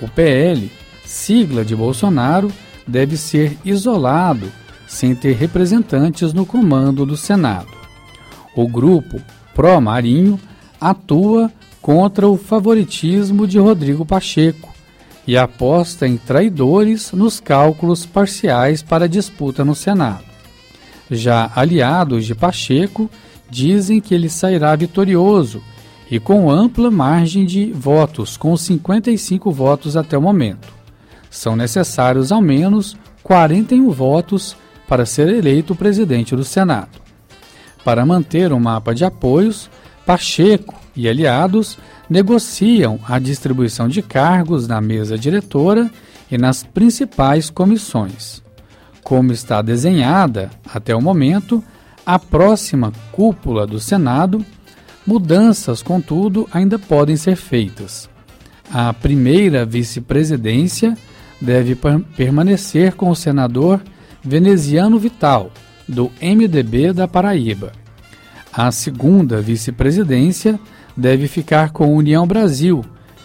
O 0.00 0.06
PL, 0.06 0.70
sigla 1.12 1.64
de 1.64 1.76
Bolsonaro, 1.76 2.50
deve 2.88 3.16
ser 3.16 3.56
isolado, 3.64 4.50
sem 4.88 5.14
ter 5.14 5.36
representantes 5.36 6.32
no 6.32 6.46
comando 6.46 7.04
do 7.04 7.16
Senado. 7.16 7.68
O 8.56 8.66
grupo 8.66 9.20
pró-Marinho 9.54 10.40
atua 10.80 11.52
contra 11.80 12.26
o 12.26 12.36
favoritismo 12.36 13.46
de 13.46 13.58
Rodrigo 13.58 14.06
Pacheco 14.06 14.72
e 15.26 15.36
aposta 15.36 16.08
em 16.08 16.16
traidores 16.16 17.12
nos 17.12 17.38
cálculos 17.38 18.06
parciais 18.06 18.82
para 18.82 19.08
disputa 19.08 19.64
no 19.64 19.74
Senado. 19.74 20.24
Já 21.10 21.52
aliados 21.54 22.24
de 22.24 22.34
Pacheco 22.34 23.10
dizem 23.50 24.00
que 24.00 24.14
ele 24.14 24.30
sairá 24.30 24.74
vitorioso 24.74 25.62
e 26.10 26.18
com 26.18 26.50
ampla 26.50 26.90
margem 26.90 27.44
de 27.44 27.70
votos, 27.72 28.36
com 28.36 28.56
55 28.56 29.50
votos 29.50 29.96
até 29.96 30.16
o 30.16 30.22
momento. 30.22 30.81
São 31.32 31.56
necessários 31.56 32.30
ao 32.30 32.42
menos 32.42 32.94
41 33.22 33.90
votos 33.90 34.54
para 34.86 35.06
ser 35.06 35.28
eleito 35.28 35.74
presidente 35.74 36.36
do 36.36 36.44
Senado. 36.44 37.00
Para 37.82 38.04
manter 38.04 38.52
um 38.52 38.60
mapa 38.60 38.94
de 38.94 39.02
apoios, 39.02 39.70
Pacheco 40.04 40.78
e 40.94 41.08
aliados 41.08 41.78
negociam 42.10 43.00
a 43.08 43.18
distribuição 43.18 43.88
de 43.88 44.02
cargos 44.02 44.68
na 44.68 44.80
mesa 44.80 45.16
diretora 45.16 45.90
e 46.30 46.36
nas 46.36 46.62
principais 46.62 47.48
comissões. 47.48 48.42
Como 49.02 49.32
está 49.32 49.62
desenhada 49.62 50.50
até 50.70 50.94
o 50.94 51.00
momento, 51.00 51.64
a 52.04 52.18
próxima 52.18 52.92
cúpula 53.10 53.66
do 53.66 53.80
Senado, 53.80 54.44
mudanças, 55.06 55.82
contudo, 55.82 56.46
ainda 56.52 56.78
podem 56.78 57.16
ser 57.16 57.36
feitas. 57.36 58.10
A 58.70 58.92
primeira 58.92 59.64
vice-presidência 59.64 60.96
deve 61.42 61.76
permanecer 62.16 62.94
com 62.94 63.10
o 63.10 63.16
senador 63.16 63.82
Veneziano 64.22 64.96
Vital, 64.96 65.50
do 65.88 66.10
MDB 66.22 66.92
da 66.92 67.08
Paraíba. 67.08 67.72
A 68.52 68.70
segunda 68.70 69.40
vice-presidência 69.40 70.58
deve 70.96 71.26
ficar 71.26 71.70
com 71.70 71.96
União 71.96 72.24
Brasil, 72.26 72.84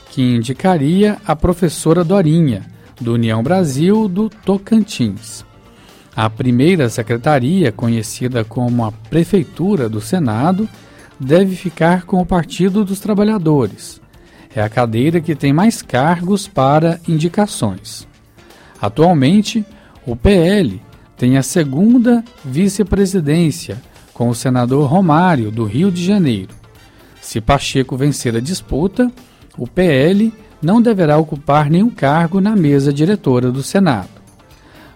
que 0.09 0.23
indicaria 0.35 1.17
a 1.25 1.35
professora 1.35 2.03
Dorinha, 2.03 2.65
do 2.99 3.13
União 3.13 3.43
Brasil 3.43 4.07
do 4.07 4.29
Tocantins. 4.29 5.45
A 6.15 6.27
primeira 6.27 6.89
secretaria, 6.89 7.71
conhecida 7.71 8.43
como 8.43 8.83
a 8.83 8.91
Prefeitura 8.91 9.87
do 9.87 10.01
Senado, 10.01 10.67
deve 11.19 11.55
ficar 11.55 12.05
com 12.05 12.19
o 12.19 12.25
Partido 12.25 12.83
dos 12.83 12.99
Trabalhadores. 12.99 14.01
É 14.55 14.61
a 14.61 14.69
cadeira 14.69 15.21
que 15.21 15.35
tem 15.35 15.53
mais 15.53 15.81
cargos 15.81 16.47
para 16.47 16.99
indicações. 17.07 18.07
Atualmente, 18.81 19.65
o 20.05 20.15
PL 20.15 20.81
tem 21.17 21.37
a 21.37 21.43
segunda 21.43 22.23
vice-presidência, 22.45 23.81
com 24.13 24.29
o 24.29 24.35
senador 24.35 24.89
Romário, 24.89 25.51
do 25.51 25.63
Rio 25.63 25.91
de 25.91 26.03
Janeiro. 26.03 26.55
Se 27.21 27.41
Pacheco 27.41 27.97
vencer 27.97 28.35
a 28.35 28.39
disputa, 28.39 29.11
o 29.57 29.67
PL 29.67 30.33
não 30.61 30.81
deverá 30.81 31.17
ocupar 31.17 31.69
nenhum 31.69 31.89
cargo 31.89 32.39
na 32.39 32.55
mesa 32.55 32.93
diretora 32.93 33.51
do 33.51 33.61
Senado. 33.61 34.09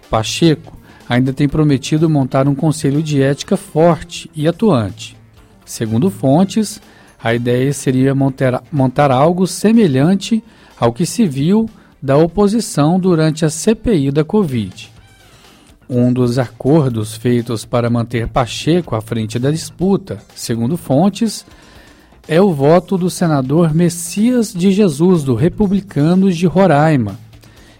Pacheco 0.09 0.77
ainda 1.09 1.33
tem 1.33 1.49
prometido 1.49 2.09
montar 2.09 2.47
um 2.47 2.55
conselho 2.55 3.03
de 3.03 3.21
ética 3.21 3.57
forte 3.57 4.29
e 4.35 4.47
atuante. 4.47 5.17
Segundo 5.65 6.09
fontes, 6.09 6.81
a 7.23 7.34
ideia 7.34 7.71
seria 7.71 8.15
montar, 8.15 8.63
montar 8.71 9.12
algo 9.12 9.45
semelhante 9.45 10.43
ao 10.79 10.91
que 10.91 11.05
se 11.05 11.25
viu 11.25 11.69
da 12.01 12.17
oposição 12.17 12.99
durante 12.99 13.45
a 13.45 13.49
CPI 13.49 14.12
da 14.12 14.23
Covid. 14.23 14.91
Um 15.88 16.12
dos 16.12 16.39
acordos 16.39 17.15
feitos 17.15 17.63
para 17.65 17.89
manter 17.89 18.27
Pacheco 18.27 18.95
à 18.95 19.01
frente 19.01 19.38
da 19.38 19.51
disputa, 19.51 20.19
segundo 20.34 20.77
fontes, 20.77 21.45
é 22.27 22.41
o 22.41 22.53
voto 22.53 22.97
do 22.97 23.10
senador 23.10 23.73
Messias 23.73 24.53
de 24.53 24.71
Jesus, 24.71 25.23
do 25.23 25.36
Republicanos 25.36 26.38
de 26.38 26.47
Roraima, 26.47 27.19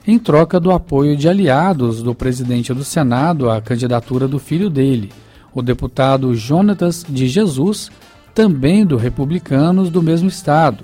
em 0.06 0.20
troca 0.20 0.60
do 0.60 0.72
apoio 0.72 1.16
de 1.16 1.30
aliados 1.30 2.04
do 2.04 2.14
presidente 2.14 2.74
do 2.74 2.84
Senado 2.84 3.50
à 3.50 3.62
candidatura 3.62 4.28
do 4.28 4.40
filho 4.40 4.70
dele, 4.70 5.12
o 5.54 5.62
deputado 5.62 6.36
Jonatas 6.36 7.06
de 7.08 7.28
Jesus, 7.28 7.90
também 8.34 8.86
do 8.86 8.98
Republicanos 8.98 9.90
do 9.90 10.02
mesmo 10.02 10.30
estado, 10.30 10.84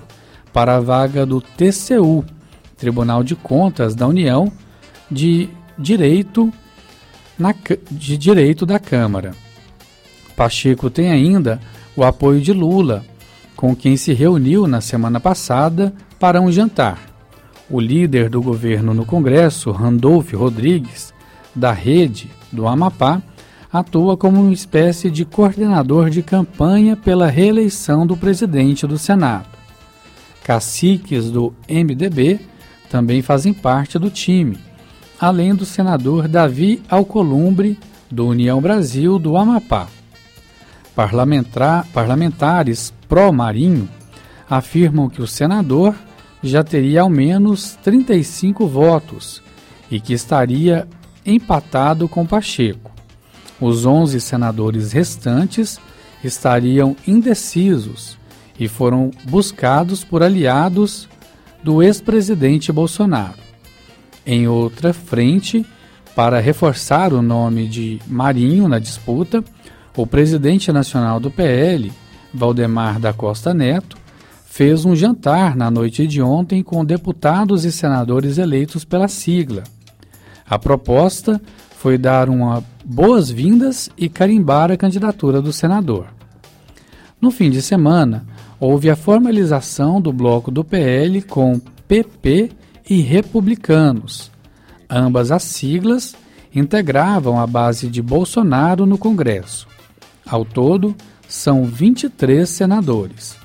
para 0.52 0.76
a 0.76 0.80
vaga 0.80 1.24
do 1.24 1.40
TCU, 1.40 2.24
Tribunal 2.76 3.22
de 3.22 3.34
Contas 3.34 3.94
da 3.94 4.06
União, 4.06 4.52
de 5.10 5.48
Direito 5.78 6.52
na, 7.38 7.54
de 7.90 8.16
direito 8.16 8.66
da 8.66 8.78
Câmara. 8.78 9.32
Pacheco 10.36 10.90
tem 10.90 11.10
ainda 11.10 11.60
o 11.96 12.04
apoio 12.04 12.40
de 12.40 12.52
Lula, 12.52 13.04
com 13.56 13.74
quem 13.74 13.96
se 13.96 14.12
reuniu 14.12 14.66
na 14.66 14.80
semana 14.80 15.20
passada 15.20 15.92
para 16.18 16.40
um 16.40 16.50
jantar. 16.50 17.00
O 17.70 17.80
líder 17.80 18.28
do 18.28 18.40
governo 18.40 18.94
no 18.94 19.04
Congresso, 19.04 19.70
Randolph 19.70 20.32
Rodrigues, 20.32 21.12
da 21.54 21.72
rede 21.72 22.30
do 22.50 22.66
Amapá, 22.66 23.22
atua 23.72 24.16
como 24.16 24.40
uma 24.40 24.52
espécie 24.52 25.10
de 25.10 25.24
coordenador 25.24 26.10
de 26.10 26.22
campanha 26.22 26.96
pela 26.96 27.28
reeleição 27.28 28.06
do 28.06 28.16
presidente 28.16 28.86
do 28.86 28.98
Senado. 28.98 29.46
Caciques 30.42 31.30
do 31.30 31.52
MDB 31.68 32.40
também 32.88 33.20
fazem 33.20 33.52
parte 33.52 33.98
do 33.98 34.10
time, 34.10 34.58
além 35.20 35.54
do 35.54 35.66
senador 35.66 36.26
Davi 36.26 36.82
Alcolumbre, 36.88 37.78
do 38.10 38.26
União 38.26 38.60
Brasil 38.60 39.18
do 39.18 39.36
Amapá. 39.36 39.88
parlamentares 41.92 42.94
pró-marinho 43.06 43.88
afirmam 44.48 45.10
que 45.10 45.20
o 45.20 45.26
senador 45.26 45.94
já 46.42 46.64
teria 46.64 47.02
ao 47.02 47.10
menos 47.10 47.76
35 47.82 48.66
votos 48.66 49.42
e 49.90 50.00
que 50.00 50.14
estaria 50.14 50.88
empatado 51.26 52.08
com 52.08 52.24
Pacheco. 52.24 52.97
Os 53.60 53.84
11 53.84 54.20
senadores 54.20 54.92
restantes 54.92 55.80
estariam 56.22 56.96
indecisos 57.06 58.16
e 58.58 58.68
foram 58.68 59.10
buscados 59.24 60.04
por 60.04 60.22
aliados 60.22 61.08
do 61.62 61.82
ex-presidente 61.82 62.72
Bolsonaro. 62.72 63.38
Em 64.24 64.46
outra 64.46 64.92
frente, 64.92 65.64
para 66.14 66.40
reforçar 66.40 67.12
o 67.12 67.22
nome 67.22 67.68
de 67.68 68.00
Marinho 68.06 68.68
na 68.68 68.78
disputa, 68.78 69.42
o 69.96 70.06
presidente 70.06 70.70
nacional 70.72 71.18
do 71.18 71.30
PL, 71.30 71.92
Valdemar 72.32 73.00
da 73.00 73.12
Costa 73.12 73.54
Neto, 73.54 73.96
fez 74.44 74.84
um 74.84 74.94
jantar 74.94 75.56
na 75.56 75.70
noite 75.70 76.06
de 76.06 76.20
ontem 76.20 76.62
com 76.62 76.84
deputados 76.84 77.64
e 77.64 77.72
senadores 77.72 78.38
eleitos 78.38 78.84
pela 78.84 79.08
sigla. 79.08 79.62
A 80.48 80.58
proposta 80.58 81.40
foi 81.78 81.96
dar 81.96 82.28
uma 82.28 82.64
boas-vindas 82.84 83.88
e 83.96 84.08
carimbar 84.08 84.72
a 84.72 84.76
candidatura 84.76 85.40
do 85.40 85.52
senador. 85.52 86.08
No 87.20 87.30
fim 87.30 87.50
de 87.50 87.62
semana, 87.62 88.26
houve 88.58 88.90
a 88.90 88.96
formalização 88.96 90.00
do 90.00 90.12
bloco 90.12 90.50
do 90.50 90.64
PL 90.64 91.22
com 91.22 91.60
PP 91.86 92.50
e 92.90 93.00
republicanos. 93.00 94.28
Ambas 94.90 95.30
as 95.30 95.44
siglas 95.44 96.16
integravam 96.52 97.38
a 97.38 97.46
base 97.46 97.88
de 97.88 98.02
Bolsonaro 98.02 98.84
no 98.84 98.98
Congresso. 98.98 99.68
Ao 100.26 100.44
todo, 100.44 100.96
são 101.28 101.64
23 101.64 102.48
senadores. 102.48 103.36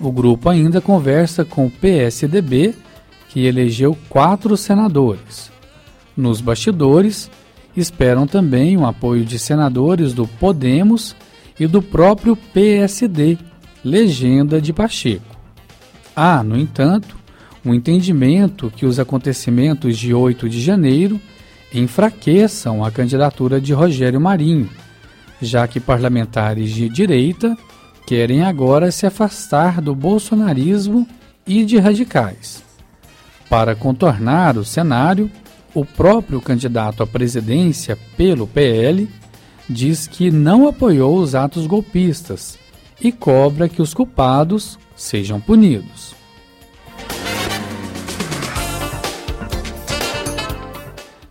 O 0.00 0.10
grupo 0.10 0.48
ainda 0.48 0.80
conversa 0.80 1.44
com 1.44 1.66
o 1.66 1.70
PSDB, 1.70 2.74
que 3.28 3.44
elegeu 3.44 3.94
quatro 4.08 4.56
senadores. 4.56 5.52
Nos 6.16 6.40
bastidores, 6.40 7.30
esperam 7.76 8.26
também 8.26 8.76
o 8.76 8.86
apoio 8.86 9.24
de 9.24 9.38
senadores 9.38 10.12
do 10.12 10.26
Podemos 10.26 11.14
e 11.58 11.66
do 11.66 11.82
próprio 11.82 12.36
PSD, 12.36 13.38
legenda 13.84 14.60
de 14.60 14.72
Pacheco. 14.72 15.34
Há, 16.14 16.42
no 16.42 16.56
entanto, 16.56 17.16
um 17.64 17.74
entendimento 17.74 18.72
que 18.74 18.86
os 18.86 19.00
acontecimentos 19.00 19.98
de 19.98 20.14
8 20.14 20.48
de 20.48 20.60
janeiro 20.60 21.20
enfraqueçam 21.72 22.84
a 22.84 22.90
candidatura 22.90 23.60
de 23.60 23.72
Rogério 23.72 24.20
Marinho, 24.20 24.68
já 25.40 25.66
que 25.66 25.80
parlamentares 25.80 26.70
de 26.70 26.88
direita 26.88 27.56
querem 28.06 28.42
agora 28.42 28.92
se 28.92 29.06
afastar 29.06 29.80
do 29.80 29.94
bolsonarismo 29.94 31.08
e 31.46 31.64
de 31.64 31.78
radicais. 31.78 32.62
Para 33.48 33.74
contornar 33.74 34.56
o 34.56 34.64
cenário, 34.64 35.30
o 35.74 35.84
próprio 35.84 36.40
candidato 36.40 37.02
à 37.02 37.06
presidência 37.06 37.98
pelo 38.16 38.46
PL 38.46 39.08
diz 39.68 40.06
que 40.06 40.30
não 40.30 40.68
apoiou 40.68 41.16
os 41.16 41.34
atos 41.34 41.66
golpistas 41.66 42.58
e 43.00 43.10
cobra 43.10 43.68
que 43.68 43.82
os 43.82 43.92
culpados 43.92 44.78
sejam 44.94 45.40
punidos. 45.40 46.14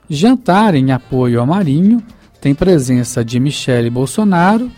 Jantar 0.09 0.75
em 0.75 0.91
apoio 0.91 1.41
a 1.41 1.45
Marinho 1.45 2.03
tem 2.41 2.53
presença 2.53 3.23
de 3.23 3.39
Michele 3.39 3.89
Bolsonaro 3.89 4.69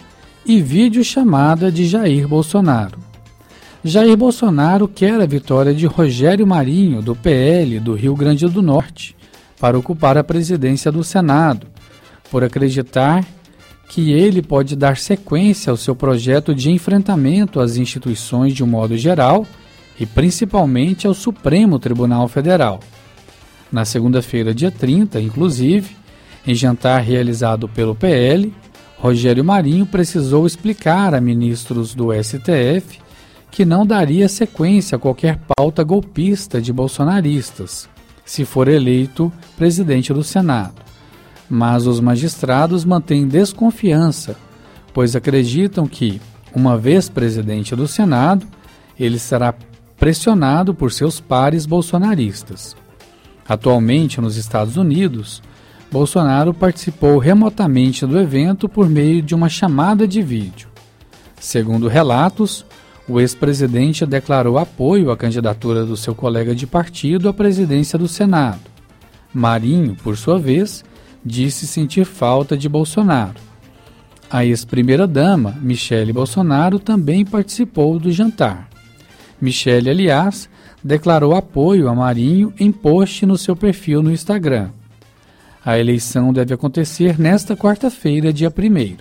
e 0.46 0.62
videochamada 0.62 1.72
de 1.72 1.88
Jair 1.88 2.28
Bolsonaro. 2.28 3.00
Jair 3.84 4.16
Bolsonaro 4.16 4.88
quer 4.88 5.20
a 5.20 5.26
vitória 5.26 5.74
de 5.74 5.86
Rogério 5.86 6.46
Marinho, 6.46 7.02
do 7.02 7.16
PL 7.16 7.80
do 7.80 7.94
Rio 7.96 8.16
Grande 8.16 8.48
do 8.48 8.62
Norte, 8.62 9.15
para 9.60 9.78
ocupar 9.78 10.18
a 10.18 10.24
presidência 10.24 10.92
do 10.92 11.04
Senado, 11.04 11.68
por 12.30 12.44
acreditar 12.44 13.26
que 13.90 14.12
ele 14.12 14.42
pode 14.42 14.76
dar 14.76 14.98
sequência 14.98 15.72
ao 15.72 15.78
seu 15.78 15.96
projeto 15.96 16.54
de 16.54 16.72
enfrentamento 16.72 17.60
às 17.60 17.78
instituições 17.78 18.54
de 18.54 18.64
um 18.64 18.68
modo 18.68 18.98
geral 18.98 19.46
e 20.00 20.06
principalmente 20.06 21.08
ao 21.08 21.14
Supremo 21.14 21.80
Tribunal 21.80 22.28
Federal. 22.28 22.80
Na 23.72 23.86
segunda-feira, 23.86 24.54
dia 24.54 24.72
30, 24.72 25.20
inclusive, 25.22 25.96
em 26.46 26.54
jantar 26.54 27.02
realizado 27.02 27.68
pelo 27.68 27.96
PL, 27.96 28.54
Rogério 28.98 29.44
Marinho 29.44 29.86
precisou 29.86 30.46
explicar 30.46 31.14
a 31.14 31.22
ministros 31.22 31.94
do 31.94 32.10
STF 32.12 33.00
que 33.52 33.64
não 33.64 33.86
daria 33.86 34.28
sequência 34.28 34.96
a 34.96 35.00
qualquer 35.00 35.40
pauta 35.56 35.84
golpista 35.84 36.62
de 36.62 36.74
bolsonaristas, 36.74 37.88
se 38.26 38.44
for 38.44 38.68
eleito 38.68 39.32
presidente 39.56 40.12
do 40.12 40.24
Senado. 40.24 40.84
Mas 41.50 41.86
os 41.86 42.00
magistrados 42.00 42.84
mantêm 42.84 43.28
desconfiança, 43.28 44.36
pois 44.94 45.16
acreditam 45.16 45.86
que, 45.88 46.20
uma 46.54 46.78
vez 46.78 47.08
presidente 47.08 47.76
do 47.76 47.88
Senado, 47.88 48.48
ele 49.00 49.20
será 49.20 49.54
pressionado 49.98 50.74
por 50.74 50.92
seus 50.92 51.20
pares 51.20 51.66
bolsonaristas. 51.66 52.76
Atualmente, 53.48 54.20
nos 54.20 54.38
Estados 54.38 54.76
Unidos, 54.76 55.42
Bolsonaro 55.92 56.54
participou 56.54 57.20
remotamente 57.20 58.06
do 58.06 58.20
evento 58.20 58.68
por 58.68 58.90
meio 58.90 59.22
de 59.22 59.36
uma 59.36 59.48
chamada 59.48 60.08
de 60.08 60.22
vídeo. 60.22 60.68
Segundo 61.40 61.88
relatos, 61.88 62.66
o 63.08 63.20
ex-presidente 63.20 64.06
declarou 64.06 64.58
apoio 64.58 65.12
à 65.12 65.18
candidatura 65.18 65.86
do 65.86 65.96
seu 65.96 66.16
colega 66.16 66.56
de 66.56 66.66
partido 66.66 67.30
à 67.30 67.34
presidência 67.34 68.00
do 68.00 68.08
Senado. 68.08 68.62
Marinho, 69.34 69.96
por 69.96 70.18
sua 70.18 70.40
vez, 70.40 70.84
disse 71.24 71.68
sentir 71.68 72.06
falta 72.06 72.58
de 72.58 72.68
Bolsonaro. 72.68 73.40
A 74.30 74.44
ex-primeira-dama, 74.44 75.56
Michele 75.62 76.12
Bolsonaro, 76.12 76.80
também 76.80 77.24
participou 77.24 78.00
do 78.00 78.12
jantar. 78.12 78.70
Michele, 79.40 79.90
aliás, 79.90 80.50
declarou 80.84 81.36
apoio 81.36 81.88
a 81.88 81.94
Marinho 81.94 82.54
em 82.60 82.72
post 82.72 83.26
no 83.26 83.38
seu 83.38 83.56
perfil 83.56 84.02
no 84.02 84.12
Instagram. 84.12 84.70
A 85.64 85.78
eleição 85.78 86.34
deve 86.34 86.54
acontecer 86.54 87.20
nesta 87.20 87.56
quarta-feira, 87.56 88.34
dia 88.34 88.50
1. 88.50 88.98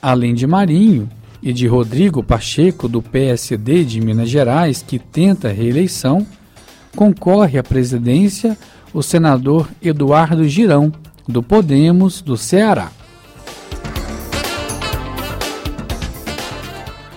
Além 0.00 0.34
de 0.34 0.46
Marinho 0.46 1.08
e 1.42 1.52
de 1.52 1.66
Rodrigo 1.66 2.22
Pacheco, 2.22 2.88
do 2.88 3.00
PSD 3.00 3.84
de 3.84 4.00
Minas 4.00 4.28
Gerais, 4.28 4.82
que 4.82 4.98
tenta 4.98 5.52
reeleição, 5.52 6.26
concorre 6.96 7.58
à 7.58 7.62
presidência 7.62 8.56
o 8.92 9.02
senador 9.02 9.68
Eduardo 9.80 10.48
Girão, 10.48 10.92
do 11.26 11.42
Podemos 11.42 12.20
do 12.20 12.36
Ceará. 12.36 12.90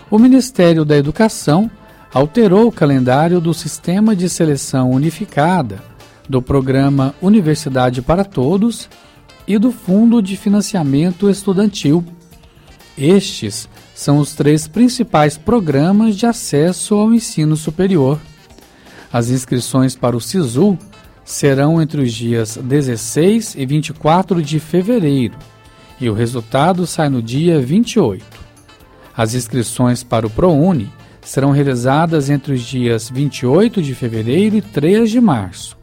O 0.09 0.19
Ministério 0.19 0.83
da 0.83 0.97
Educação 0.97 1.71
alterou 2.13 2.67
o 2.67 2.71
calendário 2.71 3.39
do 3.39 3.53
Sistema 3.53 4.13
de 4.13 4.27
Seleção 4.27 4.91
Unificada, 4.91 5.81
do 6.27 6.41
Programa 6.41 7.15
Universidade 7.21 8.01
para 8.01 8.25
Todos 8.25 8.89
e 9.47 9.57
do 9.57 9.71
Fundo 9.71 10.21
de 10.21 10.35
Financiamento 10.35 11.29
Estudantil. 11.29 12.03
Estes 12.97 13.69
são 14.01 14.17
os 14.17 14.33
três 14.33 14.67
principais 14.67 15.37
programas 15.37 16.17
de 16.17 16.25
acesso 16.25 16.95
ao 16.95 17.13
ensino 17.13 17.55
superior. 17.55 18.19
As 19.13 19.29
inscrições 19.29 19.95
para 19.95 20.17
o 20.17 20.19
SISU 20.19 20.75
serão 21.23 21.79
entre 21.79 22.01
os 22.01 22.11
dias 22.11 22.57
16 22.57 23.53
e 23.55 23.63
24 23.63 24.41
de 24.41 24.59
fevereiro 24.59 25.37
e 25.99 26.09
o 26.09 26.15
resultado 26.15 26.87
sai 26.87 27.09
no 27.09 27.21
dia 27.21 27.59
28. 27.59 28.25
As 29.15 29.35
inscrições 29.35 30.03
para 30.03 30.25
o 30.25 30.31
ProUni 30.31 30.91
serão 31.21 31.51
realizadas 31.51 32.27
entre 32.31 32.53
os 32.53 32.61
dias 32.61 33.07
28 33.07 33.83
de 33.83 33.93
fevereiro 33.93 34.55
e 34.55 34.63
3 34.63 35.11
de 35.11 35.21
março 35.21 35.77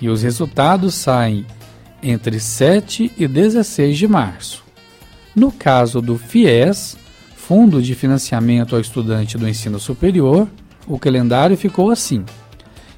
e 0.00 0.08
os 0.08 0.22
resultados 0.22 0.94
saem 0.94 1.44
entre 2.02 2.40
7 2.40 3.12
e 3.18 3.28
16 3.28 3.98
de 3.98 4.08
março. 4.08 4.64
No 5.36 5.52
caso 5.52 6.00
do 6.00 6.16
FIES, 6.16 6.96
Fundo 7.50 7.82
de 7.82 7.96
Financiamento 7.96 8.76
ao 8.76 8.80
Estudante 8.80 9.36
do 9.36 9.48
Ensino 9.48 9.80
Superior, 9.80 10.46
o 10.86 10.96
calendário 10.96 11.56
ficou 11.56 11.90
assim: 11.90 12.24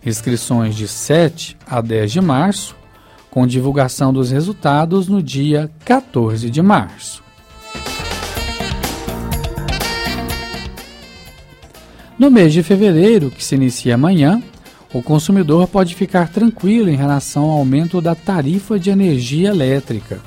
Inscrições 0.05 0.75
de 0.75 0.87
7 0.87 1.57
a 1.67 1.81
10 1.81 2.13
de 2.13 2.21
março, 2.21 2.77
com 3.31 3.47
divulgação 3.47 4.13
dos 4.13 4.31
resultados 4.31 5.09
no 5.09 5.23
dia 5.23 5.71
14 5.87 6.51
de 6.51 6.61
março. 6.61 7.25
No 12.19 12.31
mês 12.31 12.53
de 12.53 12.63
fevereiro, 12.63 13.31
que 13.31 13.43
se 13.43 13.55
inicia 13.55 13.95
amanhã, 13.95 14.43
o 14.93 15.03
consumidor 15.03 15.67
pode 15.67 15.95
ficar 15.95 16.29
tranquilo 16.29 16.91
em 16.91 16.95
relação 16.95 17.45
ao 17.45 17.57
aumento 17.57 18.03
da 18.03 18.15
tarifa 18.15 18.79
de 18.79 18.91
energia 18.91 19.49
elétrica. 19.49 20.21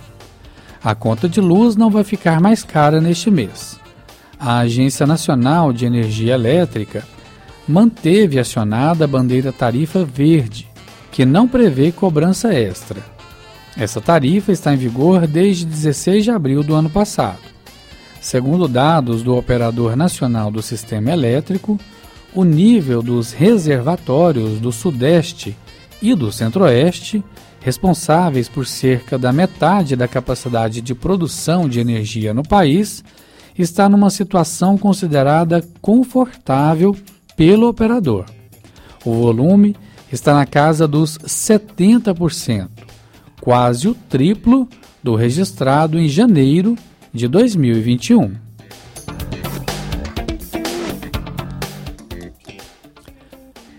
A 0.84 0.96
conta 0.96 1.30
de 1.30 1.40
luz 1.40 1.76
não 1.76 1.92
vai 1.92 2.04
ficar 2.04 2.42
mais 2.42 2.64
cara 2.64 3.00
neste 3.00 3.30
mês. 3.30 3.85
A 4.40 4.60
Agência 4.60 5.08
Nacional 5.08 5.72
de 5.72 5.86
Energia 5.86 6.34
Elétrica 6.34 7.04
manteve 7.68 8.38
acionada 8.38 9.06
a 9.06 9.08
bandeira 9.08 9.52
tarifa 9.52 10.04
verde, 10.04 10.68
que 11.12 11.26
não 11.26 11.48
prevê 11.48 11.92
cobrança 11.92 12.54
extra. 12.54 13.02
Essa 13.78 14.00
tarifa 14.00 14.52
está 14.52 14.74
em 14.74 14.78
vigor 14.78 15.28
desde 15.28 15.66
16 15.66 16.24
de 16.24 16.32
abril 16.32 16.64
do 16.64 16.76
ano 16.76 16.90
passado. 16.90 17.40
Segundo 18.22 18.68
dados 18.68 19.22
do 19.22 19.36
Operador 19.36 19.96
Nacional 19.96 20.50
do 20.50 20.62
Sistema 20.62 21.12
Elétrico, 21.12 21.80
o 22.34 22.44
nível 22.44 23.02
dos 23.02 23.32
reservatórios 23.32 24.60
do 24.60 24.72
Sudeste 24.72 25.56
e 26.02 26.14
do 26.14 26.32
Centro-Oeste, 26.32 27.24
responsáveis 27.62 28.48
por 28.48 28.68
cerca 28.68 29.18
da 29.18 29.32
metade 29.34 29.96
da 29.96 30.08
capacidade 30.08 30.82
de 30.82 30.94
produção 30.94 31.68
de 31.68 31.80
energia 31.80 32.34
no 32.34 32.44
país, 32.44 33.04
está 33.58 33.88
numa 33.88 34.10
situação 34.10 34.78
considerada 34.78 35.64
confortável 35.82 36.96
pelo 37.36 37.68
operador. 37.68 38.26
O 39.04 39.14
volume 39.14 39.76
está 40.12 40.34
na 40.34 40.46
casa 40.46 40.88
dos 40.88 41.18
70%, 41.20 42.70
quase 43.42 43.88
o 43.88 43.94
triplo 43.94 44.68
do 45.04 45.16
registrado 45.16 46.00
em 46.00 46.08
janeiro 46.08 46.76
de 47.14 47.28
2021. 47.28 48.46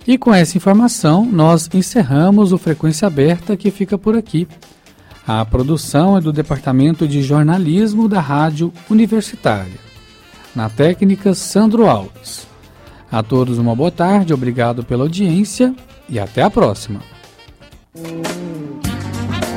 E 0.07 0.17
com 0.17 0.33
essa 0.33 0.57
informação, 0.57 1.27
nós 1.27 1.69
encerramos 1.75 2.53
o 2.53 2.59
Frequência 2.59 3.09
Aberta 3.09 3.57
que 3.57 3.73
fica 3.73 3.99
por 3.99 4.17
aqui. 4.17 4.47
A 5.27 5.45
produção 5.45 6.17
é 6.17 6.21
do 6.21 6.33
Departamento 6.33 7.09
de 7.09 7.21
Jornalismo 7.21 8.09
da 8.09 8.21
Rádio 8.21 8.73
Universitária. 8.89 9.81
Na 10.55 10.71
técnica, 10.71 11.35
Sandro 11.35 11.89
Alves. 11.89 12.47
A 13.11 13.23
todos 13.23 13.59
uma 13.59 13.75
boa 13.75 13.91
tarde, 13.91 14.33
obrigado 14.33 14.85
pela 14.85 15.03
audiência 15.03 15.75
e 16.09 16.19
até 16.21 16.43
a 16.43 16.51
próxima. 16.51 17.01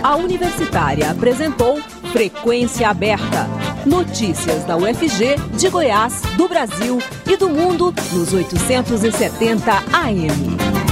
A 0.01 0.15
Universitária 0.15 1.11
apresentou 1.11 1.79
Frequência 2.11 2.89
Aberta. 2.89 3.47
Notícias 3.85 4.63
da 4.65 4.75
UFG, 4.75 5.35
de 5.55 5.69
Goiás, 5.69 6.21
do 6.35 6.47
Brasil 6.47 6.97
e 7.27 7.37
do 7.37 7.47
mundo 7.47 7.93
nos 8.11 8.33
870 8.33 9.71
AM. 9.93 10.88